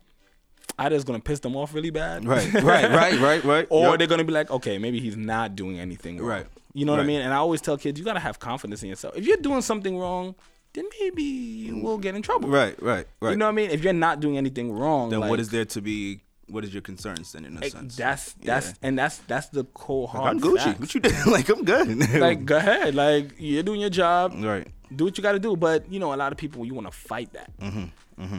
[0.77, 3.67] either it's gonna piss them off really bad, Right, right, right, right, right.
[3.69, 3.97] or Yup.
[3.97, 6.27] they're gonna be like, okay, maybe he's not doing anything wrong.
[6.29, 6.45] Right.
[6.73, 7.21] You know what I mean?
[7.21, 9.17] And I always tell kids, you gotta have confidence in yourself.
[9.17, 10.35] If you're doing something wrong,
[10.73, 12.47] then maybe you will get in trouble.
[12.49, 13.31] right, right, right.
[13.31, 13.71] You know what I mean?
[13.71, 16.21] If you're not doing anything wrong, then like, what is there to be?
[16.47, 17.95] What is your concerns then in a like, sense?
[17.95, 18.73] That's that's Yeah.
[18.83, 20.27] and that's that's the cold hard.
[20.29, 20.63] I'm Gucci.
[20.63, 20.79] facts.
[20.79, 21.15] What you doing?
[21.27, 22.09] like I'm good.
[22.19, 24.33] Like go ahead, like you're doing your job.
[24.37, 24.67] right.
[24.95, 25.55] do what you got to do.
[25.55, 27.55] But you know, a lot of people you want to fight that.
[27.59, 27.83] Mm-hmm,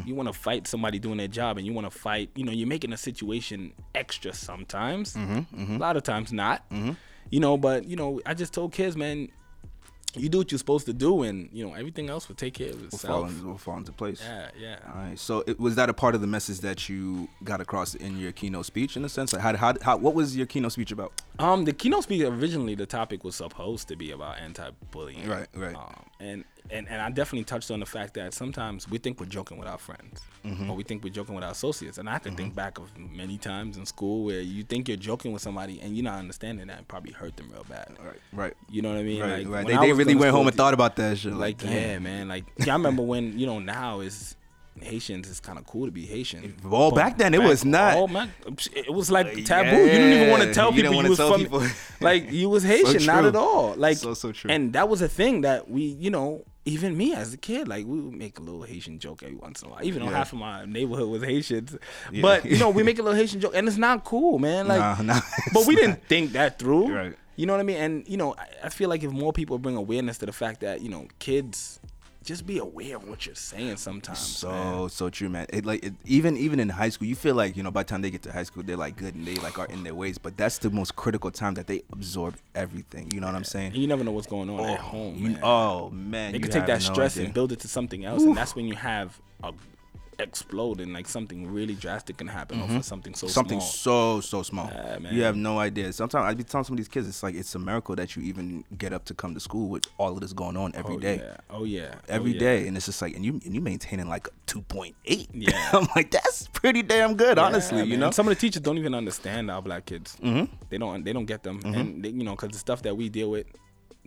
[0.06, 2.30] You want to fight somebody doing their job, and you want to fight.
[2.34, 5.14] You know, you're making a situation extra sometimes.
[5.14, 6.64] Mm-hmm, A lot of times not.
[7.30, 9.28] You know, but you know, I just told kids, man,
[10.16, 12.70] you do what you're supposed to do, and you know everything else will take care
[12.70, 13.30] of Will fall, itself.
[13.30, 14.20] in, will fall into place.
[14.20, 14.76] Yeah, yeah.
[14.88, 15.16] All right.
[15.18, 18.32] So, it, was that a part of the message that you got across in your
[18.32, 19.32] keynote speech, in a sense?
[19.32, 21.12] Like, how, how, how, what was your keynote speech about?
[21.38, 25.28] Um, the keynote speech originally the topic was supposed to be about anti-bullying.
[25.28, 25.76] Right, right.
[25.76, 29.26] Um, and and and I definitely touched on the fact that sometimes we think we're
[29.26, 30.70] joking with our friends, Mm-hmm.
[30.70, 31.98] or we think we're joking with our associates.
[31.98, 35.32] And I can think back of many times in school where you think you're joking
[35.32, 37.94] with somebody and you're not understanding that and probably hurt them real bad.
[38.02, 38.54] Right, right.
[38.70, 39.20] You know what I mean?
[39.20, 39.66] Right, Like, right.
[39.66, 41.34] They, they really went home and thought about that shit.
[41.34, 41.72] Like, damn.
[41.72, 42.28] yeah, man.
[42.28, 44.34] Like, yeah, I remember when you know now is
[44.80, 46.56] Haitians is kind of cool to be Haitian.
[46.64, 47.96] Well, But back then, it was not.
[47.96, 48.32] Oh man,
[48.74, 49.76] it was like taboo.
[49.76, 51.40] you didn't even want to tell you people didn't you was from.
[51.40, 51.66] people.
[52.00, 53.74] like you was Haitian, not at all.
[53.76, 54.50] Like So, so true.
[54.50, 57.84] And that was a thing that we, you know, even me as a kid, like
[57.86, 59.84] we would make a little Haitian joke every once in a while.
[59.84, 60.16] Even though Yeah.
[60.18, 61.76] half of my neighborhood was Haitians,
[62.12, 62.22] Yeah.
[62.22, 64.68] but you know, we make a little Haitian joke, and it's not cool, man.
[64.68, 65.20] Like, Nah, nah,
[65.52, 65.80] but we not.
[65.80, 66.94] didn't think that through.
[66.94, 67.16] Right.
[67.36, 67.76] You know what I mean?
[67.78, 70.60] And you know, I, I feel like if more people bring awareness to the fact
[70.60, 71.80] that you know, kids
[72.24, 74.18] just be aware of what you're saying sometimes.
[74.18, 74.88] So man.
[74.90, 75.46] so true, man.
[75.50, 77.88] It like it, even even in high school, you feel like you know by the
[77.88, 79.94] time they get to high school, they're like good and they like are in their
[79.94, 80.18] ways.
[80.18, 83.10] But that's the most critical time that they absorb everything.
[83.12, 83.72] You know what I'm saying?
[83.72, 85.16] And you never know what's going on at oh, home.
[85.16, 85.40] You- man.
[85.42, 87.26] oh man, they you could take that no stress idea.
[87.26, 89.52] and build it to something else, and that's when you have a
[90.22, 93.32] explode and like something really drastic can happen off of something so Mm-hmm.
[93.32, 94.20] something small.
[94.20, 94.70] so so small.
[94.72, 95.14] Yeah, man.
[95.14, 95.92] You have no idea.
[95.92, 98.22] Sometimes I'd be telling some of these kids, it's like it's a miracle that you
[98.22, 100.98] even get up to come to school with all of this going on every oh,
[100.98, 101.16] day.
[101.16, 101.36] Yeah.
[101.50, 101.94] Oh yeah.
[102.08, 104.94] every oh, day, and it's just like, and you and you maintaining like two point
[105.06, 105.28] eight.
[105.32, 105.70] Yeah.
[105.72, 107.82] I'm like, that's pretty damn good, Yeah, honestly.
[107.82, 108.00] You man.
[108.00, 110.16] know, some of the teachers don't even understand our black kids.
[110.22, 110.52] Mm-hmm.
[110.68, 111.04] They don't.
[111.04, 113.46] They don't get them, and they, you know, because the stuff that we deal with,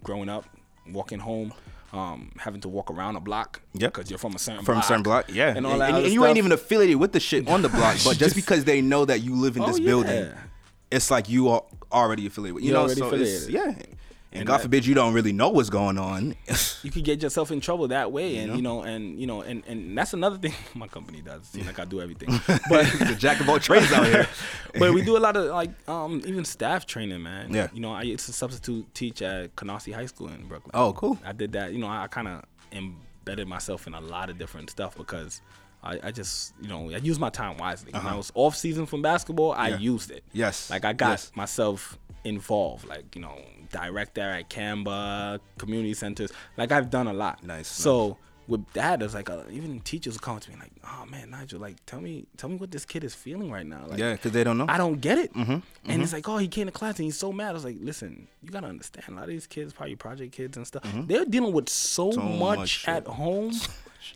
[0.04, 0.46] growing up,
[0.92, 1.54] walking home,
[1.94, 3.94] um, having to walk around a block, Yep.
[3.94, 5.90] because you're from a certain from block, a certain block, yeah, and all and, that.
[5.90, 8.66] and other you ain't even affiliated with the shit on the block, but just because
[8.66, 9.86] they know that you live in Oh, this yeah.
[9.86, 10.32] building,
[10.92, 12.64] it's like you are already affiliated with.
[12.64, 13.50] You You're know, already so affiliated.
[13.50, 13.74] yeah.
[14.34, 16.36] And, And God that- forbid you don't really know what's going on.
[16.84, 18.56] you could get yourself in trouble that way and know?
[18.56, 21.80] you know and you know and and that's another thing my company does seem like
[21.80, 22.30] i do everything
[22.70, 24.28] but the jack of all trades out here.
[24.80, 27.68] but we do a lot of like um even staff training man Yeah.
[27.74, 31.18] you know i used to substitute teach at canarsie high school in brooklyn Oh, cool.
[31.26, 34.38] i did that you know i, I kind of embedded myself in a lot of
[34.38, 35.42] different stuff because
[35.84, 37.92] I, I just you know I used my time wisely.
[37.92, 39.68] When I was off season from basketball, I Uh-huh.
[39.72, 39.92] Yeah.
[39.94, 40.24] used it.
[40.32, 40.70] Yes.
[40.70, 41.32] Like I got Yes.
[41.36, 43.38] myself involved, like you know,
[43.74, 46.32] director at Canva, community centers.
[46.56, 47.44] Like I've done a lot.
[47.44, 48.18] Nice, So
[48.48, 51.60] with that, it's like uh even teachers will come to me like, "Oh man, Nigel,
[51.60, 54.32] like tell me, tell me what this kid is feeling right now." Like, Yeah, because
[54.32, 54.66] they don't know.
[54.68, 55.34] I don't get it.
[55.34, 55.62] Mhm.
[55.86, 56.16] And it's mm-hmm.
[56.16, 57.50] like, oh, he came to class and he's so mad.
[57.50, 59.06] I was like, listen, you gotta understand.
[59.10, 61.08] A lot of these kids, probably project kids and stuff, mm-hmm.
[61.08, 63.54] they're dealing with so, So much, much at home.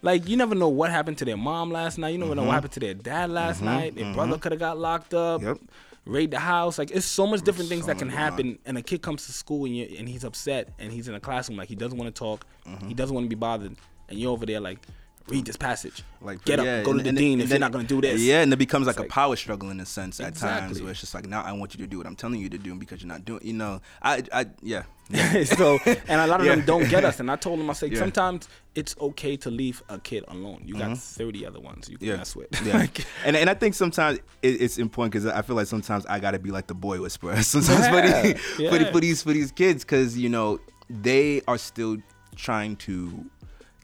[0.01, 2.09] Like you never know what happened to their mom last night.
[2.09, 2.53] You never know what mm-hmm.
[2.55, 3.95] happened to their dad last night.
[3.95, 5.41] Their brother could have got locked up.
[5.41, 5.59] Yep.
[6.07, 6.77] Raid the house.
[6.77, 8.59] Like it's so much different things So that can happen.
[8.65, 11.19] And a kid comes to school and you and he's upset and he's in a
[11.19, 12.45] classroom like he doesn't want to talk.
[12.67, 12.87] Mm-hmm.
[12.87, 13.75] He doesn't want to be bothered.
[14.09, 14.79] And you're over there like,
[15.27, 16.03] read this passage.
[16.21, 17.71] like get up, yeah, go to and- the and- dean and if then- you're not
[17.73, 18.21] gonna do this.
[18.21, 20.91] Yeah, and it becomes like It's a power struggle in a sense at times where
[20.91, 22.73] it's just like now I want you to do what I'm telling you to do
[22.75, 23.41] because you're not doing.
[23.43, 24.83] You know, I, I, yeah.
[25.45, 25.77] so
[26.07, 26.55] and a lot of Yeah.
[26.55, 27.19] them don't get us.
[27.19, 27.99] And I told them I said Yeah.
[27.99, 30.61] sometimes it's okay to leave a kid alone.
[30.65, 32.11] You got thirty other ones you can Mm-hmm.
[32.13, 32.65] yeah, mess with.
[32.65, 32.77] yeah.
[32.79, 36.19] Like, and and I think sometimes it, it's important because I feel like sometimes I
[36.19, 37.41] got to be like the boy whisperer.
[37.43, 38.37] Sometimes for, the,
[38.69, 41.97] for, the, for these for these kids because you know they are still
[42.35, 43.25] trying to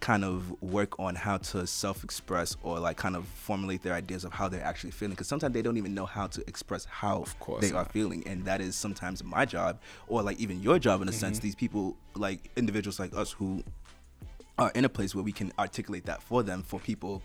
[0.03, 4.33] kind of work on how to self-express or like kind of formulate their ideas of
[4.33, 7.61] how they're actually feeling because sometimes they don't even know how to express how course
[7.61, 9.79] they are feeling and that is sometimes my job
[10.09, 11.45] or like even your job in a sense Mm-hmm.
[11.47, 13.63] these people like individuals like us who
[14.57, 17.21] are in a place where we can articulate that for them for people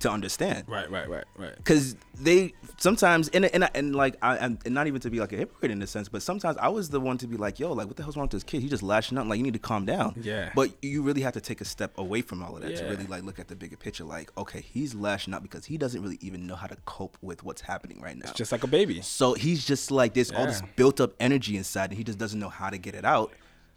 [0.00, 1.56] to understand right, right, right, right.
[1.56, 5.32] because they sometimes and and, and like I and and not even to be like
[5.32, 7.72] a hypocrite in a sense, but sometimes I was the one to be like, yo,
[7.72, 8.62] like what the hell's wrong with this kid?
[8.62, 9.26] He just lashing out.
[9.26, 10.14] Like you need to calm down.
[10.20, 10.50] Yeah.
[10.54, 13.06] But you really have to take a step away from all of that to really
[13.06, 14.04] like look at the bigger picture.
[14.04, 17.44] Like, okay, he's lashing out because he doesn't really even know how to cope with
[17.44, 18.32] what's happening right now.
[18.32, 19.00] Just like a baby.
[19.02, 22.38] So he's just like there's all this built up energy inside, and he just doesn't
[22.38, 23.32] know how to get it out.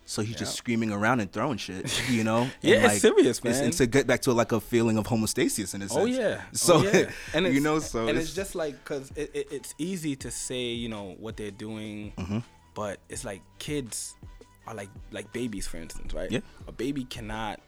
[0.06, 2.49] So he's just screaming around and throwing shit, you know.
[2.62, 3.64] Yeah, and it's serious, it's- man.
[3.66, 5.93] And to get back to like a feeling of homeostasis in a sense.
[5.97, 6.41] Oh yeah.
[6.51, 7.10] So oh, yeah.
[7.34, 10.30] and it's, you know, so and it's, just like because it, it, it's easy to
[10.30, 12.39] say you know what they're doing, Mm-hmm.
[12.76, 14.16] but it's like kids
[14.68, 16.30] are like like babies, for instance, right?
[16.32, 16.39] Yeah.
[16.68, 17.60] A baby cannot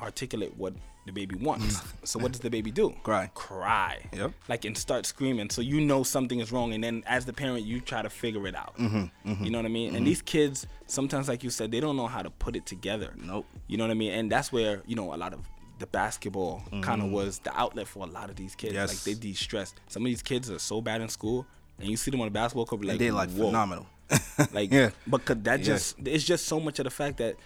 [0.00, 0.74] articulate what
[1.14, 1.80] the baby wants.
[2.04, 2.94] so what does the baby do?
[3.02, 3.30] Cry.
[3.34, 3.98] Cry.
[4.12, 4.32] Yep.
[4.48, 5.50] Like and start screaming.
[5.50, 8.46] So you know something is wrong, and then as the parent, you try to figure
[8.46, 8.76] it out.
[8.78, 9.94] Mm-hmm, You know what I mean?
[9.96, 13.12] And these kids sometimes, like you said, they don't know how to put it together.
[13.16, 13.46] Nope.
[13.66, 14.12] You know what I mean?
[14.12, 15.40] And that's where, you know, a lot of
[15.78, 18.72] the basketball kind of was the outlet for a lot of these kids.
[18.74, 18.80] Mm-hmm.
[18.82, 19.06] Yes.
[19.06, 19.74] Like they de-stress.
[19.88, 21.46] Some of these kids are so bad in school,
[21.78, 23.46] and you see them on the basketball court, like, they like whoa.
[23.46, 23.86] phenomenal.
[24.52, 24.90] Like, Yeah.
[25.06, 25.64] but that Yeah.
[25.64, 27.36] just it's just so much of the fact that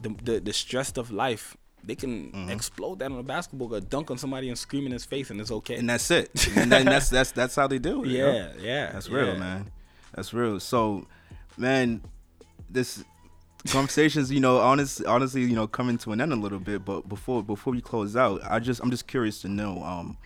[0.00, 1.56] the the, the stress of life.
[1.84, 2.50] They can Mm-hmm.
[2.50, 5.40] explode that on a basketball court, dunk on somebody and scream in his face, and
[5.40, 5.76] it's okay.
[5.76, 6.30] and that's it.
[6.56, 8.08] And then that's that's that's how they do it.
[8.08, 8.32] you know?
[8.32, 9.38] yeah, yeah, That's real, yeah.
[9.38, 9.70] man.
[10.14, 10.58] That's real.
[10.60, 11.06] So,
[11.56, 12.02] man,
[12.70, 13.04] this
[13.68, 16.84] conversations, you know, honest, honestly, you know, coming to an end a little bit.
[16.84, 20.16] But before before we close out, I just I'm just curious to know, um,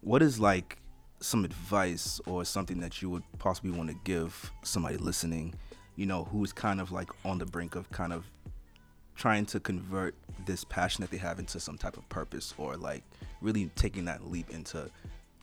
[0.00, 0.78] what is like
[1.20, 5.54] some advice or something that you would possibly want to give somebody listening,
[5.96, 8.24] you know, who's kind of like on the brink of kind of
[9.20, 10.14] trying to convert
[10.46, 13.02] this passion that they have into some type of purpose or like
[13.42, 14.90] really taking that leap into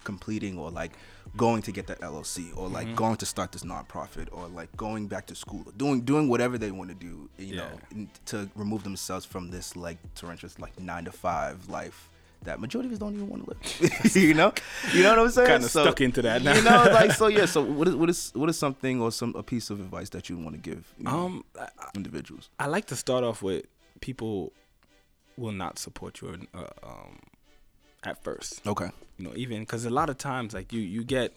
[0.04, 0.94] completing or like
[1.36, 2.96] going to get that LLC or like mm-hmm.
[2.96, 6.58] going to start this nonprofit or like going back to school or doing doing whatever
[6.58, 7.98] they want to do you know Yeah.
[7.98, 12.10] in- to remove themselves from this like torrential like 9 to 5 life
[12.44, 14.16] that majority of us don't even want to live.
[14.16, 14.54] You know?
[14.94, 15.48] You know what I'm saying?
[15.48, 16.56] Kinda stuck into that now.
[16.56, 19.36] you know like so yeah so what is what is what is something or some
[19.36, 22.50] a piece of advice that you want to give you know, Um, I, individuals?
[22.60, 23.66] I like to start off with
[24.02, 24.54] people
[25.38, 27.20] will not support you uh, um,
[28.04, 28.66] at first.
[28.66, 28.90] okay.
[29.18, 31.36] You know, even because a lot of times, like you, you get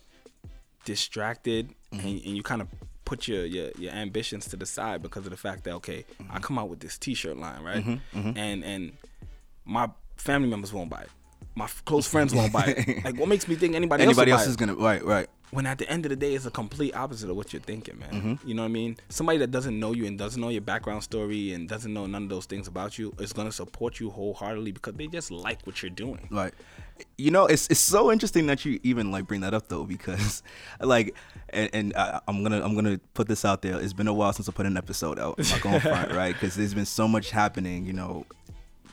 [0.84, 2.68] distracted and, and you kind of
[3.04, 6.38] put your, your your ambitions to the side because of the fact that okay, I
[6.38, 7.84] come out with this T-shirt line, right?
[8.14, 8.92] And and
[9.64, 9.90] my
[10.20, 11.10] family members won't buy it.
[11.54, 13.04] My f- close friends won't buy it.
[13.04, 15.78] Like, what makes me think anybody, anybody else, else is gonna right right when at
[15.78, 18.48] the end of the day it's a complete opposite of what you're thinking man Mm-hmm.
[18.48, 21.02] you know what i mean somebody that doesn't know you and doesn't know your background
[21.02, 24.10] story and doesn't know none of those things about you is going to support you
[24.10, 26.54] wholeheartedly because they just like what you're doing Right.
[27.16, 30.42] You know, it's it's so interesting that you even like bring that up though, because
[30.80, 31.16] like,
[31.48, 33.80] and, and I, I'm gonna I'm gonna put this out there.
[33.80, 35.36] It's been a while since I put an episode out.
[35.38, 36.34] I'm not going front, right?
[36.34, 37.86] Because there's been so much happening.
[37.86, 38.26] You know,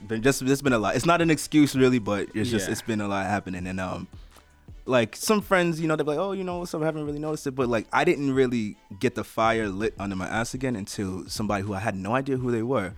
[0.07, 0.95] been just it's been a lot.
[0.95, 2.71] It's not an excuse really, but it's just Yeah.
[2.73, 3.67] it's been a lot happening.
[3.67, 4.07] And um,
[4.85, 6.63] like some friends, you know, they're like, oh, you know?
[6.65, 10.15] I haven't really noticed it, but like I didn't really get the fire lit under
[10.15, 12.93] my ass again until somebody who I had no idea who they were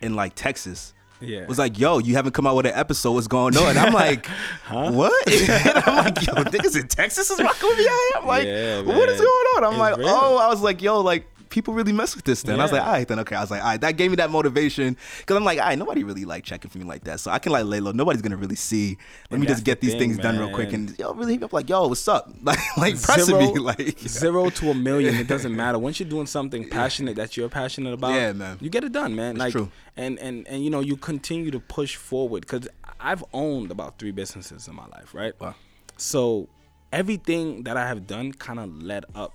[0.00, 0.94] in like Texas.
[1.20, 1.46] Yeah.
[1.46, 3.12] Was like, yo, you haven't come out with an episode.
[3.12, 3.68] What's going on?
[3.70, 4.26] And I'm like,
[4.70, 5.28] what?
[5.48, 7.88] and I'm like, yo, niggas in Texas is rocking with me.
[8.16, 9.64] I'm like, Yeah, what is going on?
[9.64, 10.08] I'm It's like, real.
[10.08, 12.42] oh, I was like, yo, like people really mess with this.
[12.42, 13.36] Then I was like, all right, then okay.
[13.36, 15.78] I was like, all right, that gave me that motivation because I'm like, all right,
[15.78, 17.92] nobody really like checking for me like that, so I can like lay low.
[17.92, 18.96] Nobody's gonna really see.
[19.30, 20.88] Let And me just get the these things thing, done real quick man.
[20.88, 22.28] and yo, really hit me up like, yo, what's up?
[22.42, 25.14] Like, like pressing me, like, zero to a million.
[25.14, 25.78] It doesn't matter.
[25.78, 28.58] Once you're doing something passionate that you're passionate about, Yeah, man.
[28.60, 29.36] you get it done, man.
[29.36, 29.70] like, true.
[29.96, 32.66] and and and you know, you continue to push forward because
[32.98, 35.38] I've owned about three businesses in my life, right?
[35.40, 35.54] Wow.
[35.96, 36.48] So
[36.92, 39.32] everything that I have done kind of led up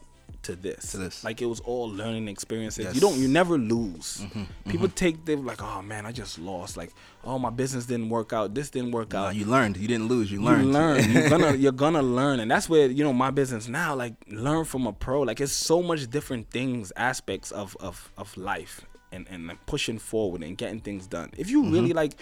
[0.47, 0.91] to this.
[0.91, 1.23] To this.
[1.23, 2.85] Like it was all learning experiences.
[2.85, 2.95] Yes.
[2.95, 4.25] You don't, you never lose.
[4.67, 6.75] People take they're like, oh man, I just lost.
[6.75, 6.91] Like,
[7.23, 8.53] oh my business didn't work out.
[8.53, 9.77] This didn't work uh, out you learned.
[9.77, 10.31] You didn't lose.
[10.31, 10.73] You you learned.
[10.73, 11.11] learn.
[11.11, 13.95] You're gonna you're gonna learn, and that's where you know my business now.
[13.95, 15.21] Like learn from a pro.
[15.21, 18.81] Like it's so much different things, aspects of of of life,
[19.11, 21.31] and and like pushing forward and getting things done.
[21.37, 22.13] If you really like,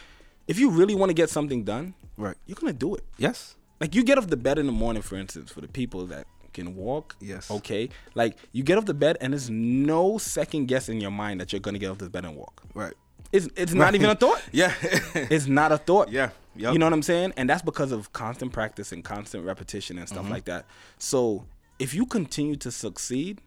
[0.48, 2.24] if you really want to get something done, Mm-hmm.
[2.24, 2.38] Right.
[2.46, 3.04] you're gonna do it.
[3.18, 3.56] yes.
[3.82, 6.26] Like you get off the bed in the morning, for instance, for the people that
[6.56, 7.16] can walk.
[7.22, 7.52] Yes.
[7.52, 7.90] Okay.
[8.16, 11.52] Like you get off the bed, and there's no second guess in your mind that
[11.54, 12.64] you're gonna get off the bed and walk.
[12.74, 12.94] Right.
[13.32, 14.42] It's it's not even a thought.
[14.52, 14.74] Yeah.
[15.36, 16.10] It's not a thought.
[16.12, 16.30] Yeah.
[16.56, 16.72] Yup.
[16.74, 17.34] You know what I'm saying?
[17.38, 20.32] And that's because of constant practice and constant repetition and stuff Mm-hmm.
[20.32, 20.66] like that.
[20.98, 21.46] So
[21.80, 23.42] if you continue to succeed,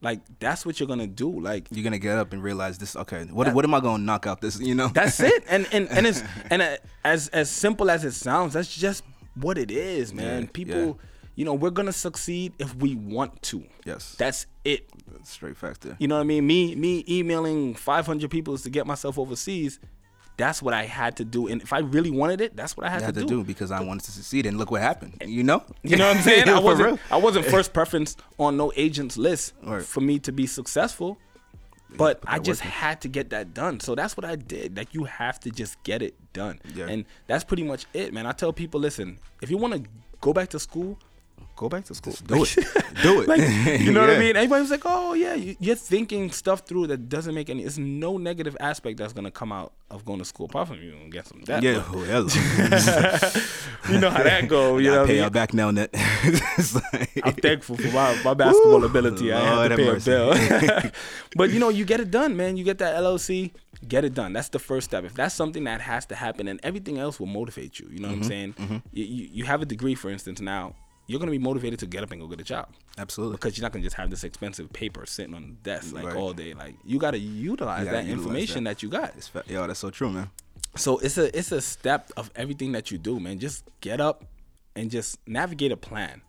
[0.00, 1.28] like that's what you're gonna do.
[1.40, 2.96] Like You're gonna get up and realize this.
[2.96, 4.58] Okay, what what am I gonna knock out this?
[4.60, 4.88] You know.
[4.88, 5.44] that's it.
[5.48, 9.02] And and and it's and uh, as as simple as it sounds, that's just
[9.34, 10.42] what it is, man.
[10.42, 10.92] Yeah, People, yeah.
[11.36, 13.64] You know, we're gonna succeed if we want to.
[13.84, 14.14] Yes.
[14.18, 14.88] That's it.
[15.24, 15.96] straight factor.
[15.98, 16.46] You know what I mean?
[16.46, 19.78] Me me emailing 500 people is to get myself overseas.
[20.36, 22.90] That's what I had to do, and if I really wanted it, that's what I
[22.90, 23.06] had, to do.
[23.06, 23.28] Had to, do.
[23.42, 25.22] do because I wanted to succeed, and look what happened.
[25.24, 25.62] You know.
[25.84, 26.48] You know what I'm saying?
[26.48, 26.98] I wasn't.
[27.10, 29.84] I wasn't first preference on no agent's list Right.
[29.84, 31.18] for me to be successful.
[31.96, 32.70] But I just work in.
[32.72, 33.78] had to get that done.
[33.78, 34.76] So that's what I did.
[34.76, 36.58] Like you have to just get it done.
[36.74, 36.86] Yeah.
[36.88, 38.26] And that's pretty much it, man.
[38.26, 39.88] I tell people, listen, if you want to
[40.20, 40.98] go back to school,
[41.56, 42.14] go back to school.
[42.26, 42.56] do it.
[43.02, 43.28] Do it.
[43.28, 43.40] like,
[43.80, 44.34] you know what I mean?
[44.36, 44.48] mean?
[44.48, 47.64] was like, oh yeah, you- you're thinking stuff through that doesn't make any.
[47.64, 50.46] It's no negative aspect that's gonna come out of going to school.
[50.46, 51.62] Apart from you gonna get some debt.
[51.62, 51.84] Yeah.
[51.88, 52.04] oh,
[53.90, 54.78] you know how that go.
[54.84, 55.22] You I know what I pay mean?
[55.22, 55.90] y'all back now, net.
[55.94, 59.32] Like- I'm thankful for my, my basketball Woo, ability.
[59.32, 60.90] I have to pay a bill.
[61.36, 62.56] but you know, you get it done, man.
[62.56, 63.52] You get that LLC,
[63.86, 64.32] get it done.
[64.32, 65.04] That's the first step.
[65.04, 67.88] If that's something that has to happen, and everything else will motivate you.
[67.90, 68.28] You know what I'm mm-hmm.
[68.28, 68.52] saying?
[68.54, 68.76] Mm-hmm.
[68.92, 70.40] You, you, you have a degree, for instance.
[70.40, 70.74] Now
[71.06, 73.36] you're gonna be motivated to get up and go get a job Absolutely.
[73.36, 76.16] because you're not gonna just have this expensive paper sitting on the desk like Right.
[76.16, 76.54] all day.
[76.54, 78.78] Like you gotta utilize that utilize information that.
[78.78, 78.82] that.
[78.82, 79.14] you got.
[79.16, 80.30] It's yo, that's so true, man.
[80.76, 83.38] So it's a it's a step of everything that you do, man.
[83.38, 84.24] Just get up
[84.76, 86.20] and just navigate a plan.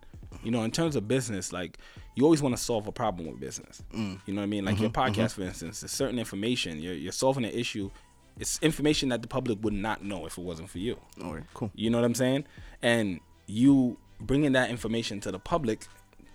[0.44, 1.78] You know, in terms of business, like
[2.14, 3.82] you always want to solve a problem with business.
[3.94, 4.20] Mm.
[4.26, 4.64] You know what I mean?
[4.64, 7.90] Like Mm-hmm, your podcast, for instance, there's certain information you're you're solving an issue.
[8.38, 10.98] It's information that the public would not know if it wasn't for you.
[11.24, 11.70] All right, cool.
[11.74, 12.44] You know what I'm saying?
[12.82, 15.86] And you bringing that information to the public,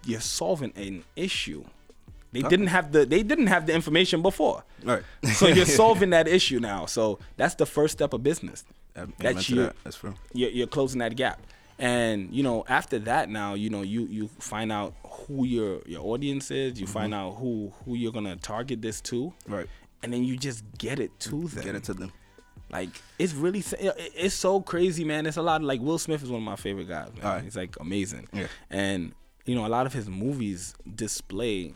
[0.06, 1.64] you're solving an issue.
[2.34, 4.64] They didn't have the they didn't have the information before.
[4.84, 5.04] Right.
[5.34, 6.86] so you're solving that issue now.
[6.86, 8.64] So that's the first step of business.
[8.96, 9.56] Amen That's you.
[9.64, 9.76] that.
[9.84, 10.16] That's true.
[10.34, 11.42] You're, you're closing that gap.
[11.80, 16.06] And you know, after that, now you know you you find out who your your
[16.06, 16.80] audience is.
[16.80, 19.26] You find out who who you're gonna target this to.
[19.26, 19.54] Mm-hmm.
[19.54, 19.68] Right.
[20.04, 21.64] And then you just get it to them.
[21.64, 22.12] Get it to them.
[22.72, 23.64] Like it's really
[24.16, 25.26] it's so crazy, man.
[25.26, 27.10] It's a lot of like Will Smith is one of my favorite guys.
[27.16, 27.26] Man.
[27.26, 27.44] Alright.
[27.44, 28.28] He's like amazing.
[28.34, 28.48] Yeah.
[28.70, 29.14] And
[29.46, 31.74] you know, a lot of his movies display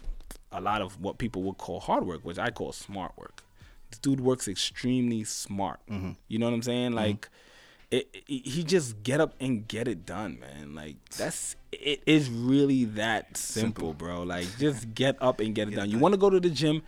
[0.51, 3.43] a lot of what people would call hard work, which I call smart work.
[3.89, 5.79] This dude works extremely smart.
[5.89, 6.11] Mm-hmm.
[6.27, 6.93] You know what I'm saying?
[6.93, 7.29] Like
[7.91, 10.73] it, it- he just get up and get it done, man.
[10.75, 14.23] Like that's it is really that simple, bro.
[14.23, 15.89] Like just get up and get it done.
[15.89, 16.81] You want to go to the gym,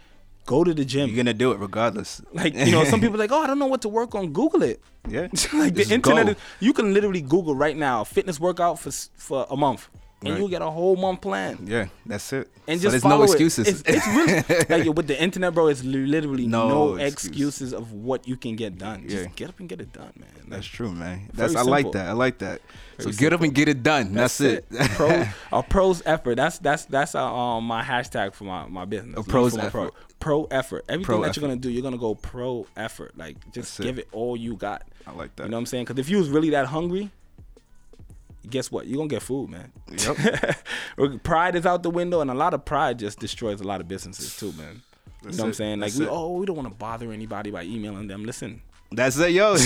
[0.47, 1.07] go to the gym.
[1.09, 2.21] You're gonna do it regardless.
[2.33, 4.33] Like you know, some people are like, oh, I don't know what to work on.
[4.33, 4.81] Google it.
[5.07, 5.27] Yeah.
[5.53, 9.55] like the internet, is, you can literally Google right now fitness workout for for a
[9.55, 9.89] month,
[10.21, 10.39] and Right.
[10.39, 11.59] you'll get a whole month plan.
[11.65, 12.49] Yeah, that's it.
[12.67, 13.25] And so just there's no it.
[13.29, 13.67] excuses.
[13.67, 14.43] It's, it's really
[14.87, 15.67] like with the internet, bro.
[15.67, 17.71] It's literally no, No excuses.
[17.73, 19.03] of what you can get done.
[19.03, 19.23] Yeah.
[19.23, 20.29] Just get up and get it done, man.
[20.41, 21.29] Like, That's true, man.
[21.33, 22.07] That's I like that.
[22.07, 22.61] I like that.
[22.99, 24.13] So Very get up and get it done.
[24.13, 24.65] That's, it.
[24.95, 26.35] Pro, a pros effort.
[26.35, 29.15] That's that's that's uh, um my hashtag for my my business.
[29.19, 29.71] A pros effort.
[29.71, 30.85] Pro, pro effort.
[30.89, 31.37] Everything Pro that effort.
[31.37, 33.17] you're gonna do, you're gonna go pro effort.
[33.17, 34.83] Like just That's give it all you got.
[35.05, 35.43] I like that.
[35.43, 35.85] You know what I'm saying?
[35.85, 37.11] Because if you was really that hungry,
[38.49, 38.87] guess what?
[38.87, 39.71] You're gonna get food, man.
[39.91, 41.23] Yep.
[41.23, 43.87] pride is out the window, and a lot of pride just destroys a lot of
[43.87, 44.81] businesses too, man.
[45.23, 45.55] That's you know what I'm it.
[45.55, 45.79] saying?
[45.79, 48.25] Like we, oh, we don't want to bother anybody by emailing them.
[48.25, 49.49] Listen, That's it, yo.
[49.55, 49.57] Yo,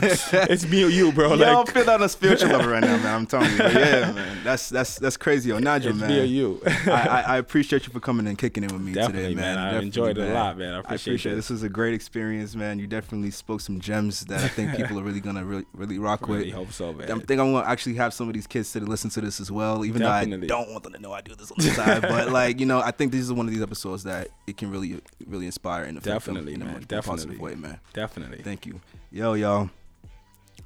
[0.00, 1.34] it's me or you, bro.
[1.34, 3.14] Yo, like, I feel on a spiritual level right now, man.
[3.14, 3.58] I'm telling you.
[3.58, 4.38] But yeah, man.
[4.44, 5.58] That's that's that's crazy, yo.
[5.58, 6.08] Nigel, it's man.
[6.08, 6.60] me or you.
[6.86, 9.56] I, I, I appreciate you for coming and kicking it with me Definitely, today, man.
[9.56, 9.58] man.
[9.58, 10.72] I Definitely, enjoyed it a lot, man.
[10.74, 11.32] I appreciate it.
[11.32, 11.36] it.
[11.36, 12.78] This was a great experience, man.
[12.78, 16.26] You definitely spoke some gems that I think people are really gonna really, really rock
[16.28, 16.54] really with.
[16.54, 17.10] hope so, man.
[17.10, 19.52] I think I'm gonna actually have some of these kids to listen to this as
[19.52, 22.00] well, even though I don't want them to know I do this on the side.
[22.02, 24.70] But like, you know, I think this is one of these episodes that it can
[24.70, 26.74] really, really inspire and affect them Definitely, in a man.
[26.80, 27.54] much more positive Definitely.
[27.62, 27.80] way, man.
[27.92, 28.38] Definitely.
[28.38, 28.80] Thank you.
[29.10, 29.70] Yo, y'all.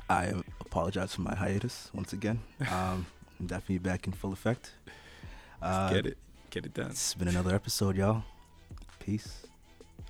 [0.09, 2.41] I apologize for my hiatus once again.
[2.73, 3.07] Um,
[3.39, 4.73] I'm definitely back in full effect.
[5.61, 6.19] Uh, Get it.
[6.51, 6.91] Get it done.
[6.91, 8.23] It's been another episode, y'all.
[8.99, 9.43] Peace.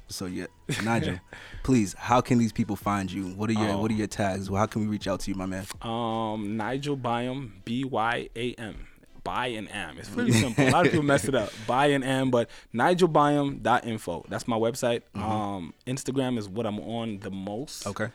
[0.09, 0.47] So yeah,
[0.85, 1.19] Nigel,
[1.65, 3.25] please, how can these people find you?
[3.35, 3.79] What are your Oh.
[3.81, 4.49] What are your tags?
[4.49, 5.67] How can we reach out to you, my man?
[5.83, 8.87] Um, Nigel Byam, B Y A M.
[9.27, 9.99] Buy and am.
[9.99, 10.67] It's pretty simple.
[10.67, 11.51] A lot of people mess it up.
[11.67, 14.25] Buy and am, but nigelbyam.info.
[14.29, 15.03] That's my website.
[15.15, 17.87] Um, Instagram is what I'm on the most.
[17.87, 18.09] Okay.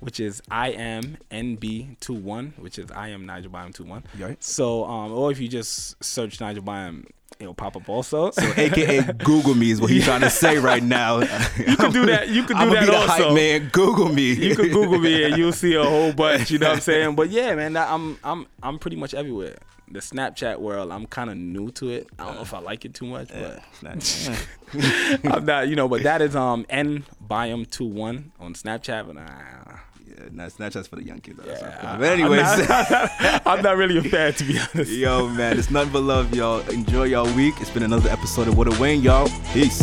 [0.00, 4.04] Which is I am NB21, which is I am Nigel Byam 21.
[4.16, 4.42] You alright?
[4.42, 7.06] So, um, or if you just search Nigel Byam,
[7.38, 8.30] it'll pop up also.
[8.32, 11.20] So, AKA Google me is what he's trying to say right now.
[11.58, 12.28] you can do that.
[12.28, 13.06] You can do I'm that be the also.
[13.06, 13.68] hype man.
[13.72, 14.32] Google me.
[14.32, 16.50] you can Google me and you'll see a whole bunch.
[16.50, 17.14] You know what I'm saying?
[17.14, 19.56] But yeah, man, I'm I'm I'm pretty much everywhere.
[19.94, 22.08] The Snapchat world, I'm kind of new to it.
[22.18, 23.62] I don't know if I like it too much, but
[25.24, 25.68] I'm not.
[25.68, 29.06] You know, but that is um n byam 21 on Snapchat.
[29.06, 29.22] But nah,
[30.04, 31.38] yeah, nah, Snapchat's for the young kids.
[31.46, 34.90] Yeah, but anyways, I'm not, I'm not really a fan to be honest.
[34.90, 36.68] yo, man, it's nothing but love, y'all.
[36.70, 37.54] Enjoy y'all week.
[37.60, 39.28] It's been another episode of What up Wayne, y'all.
[39.52, 39.80] Peace.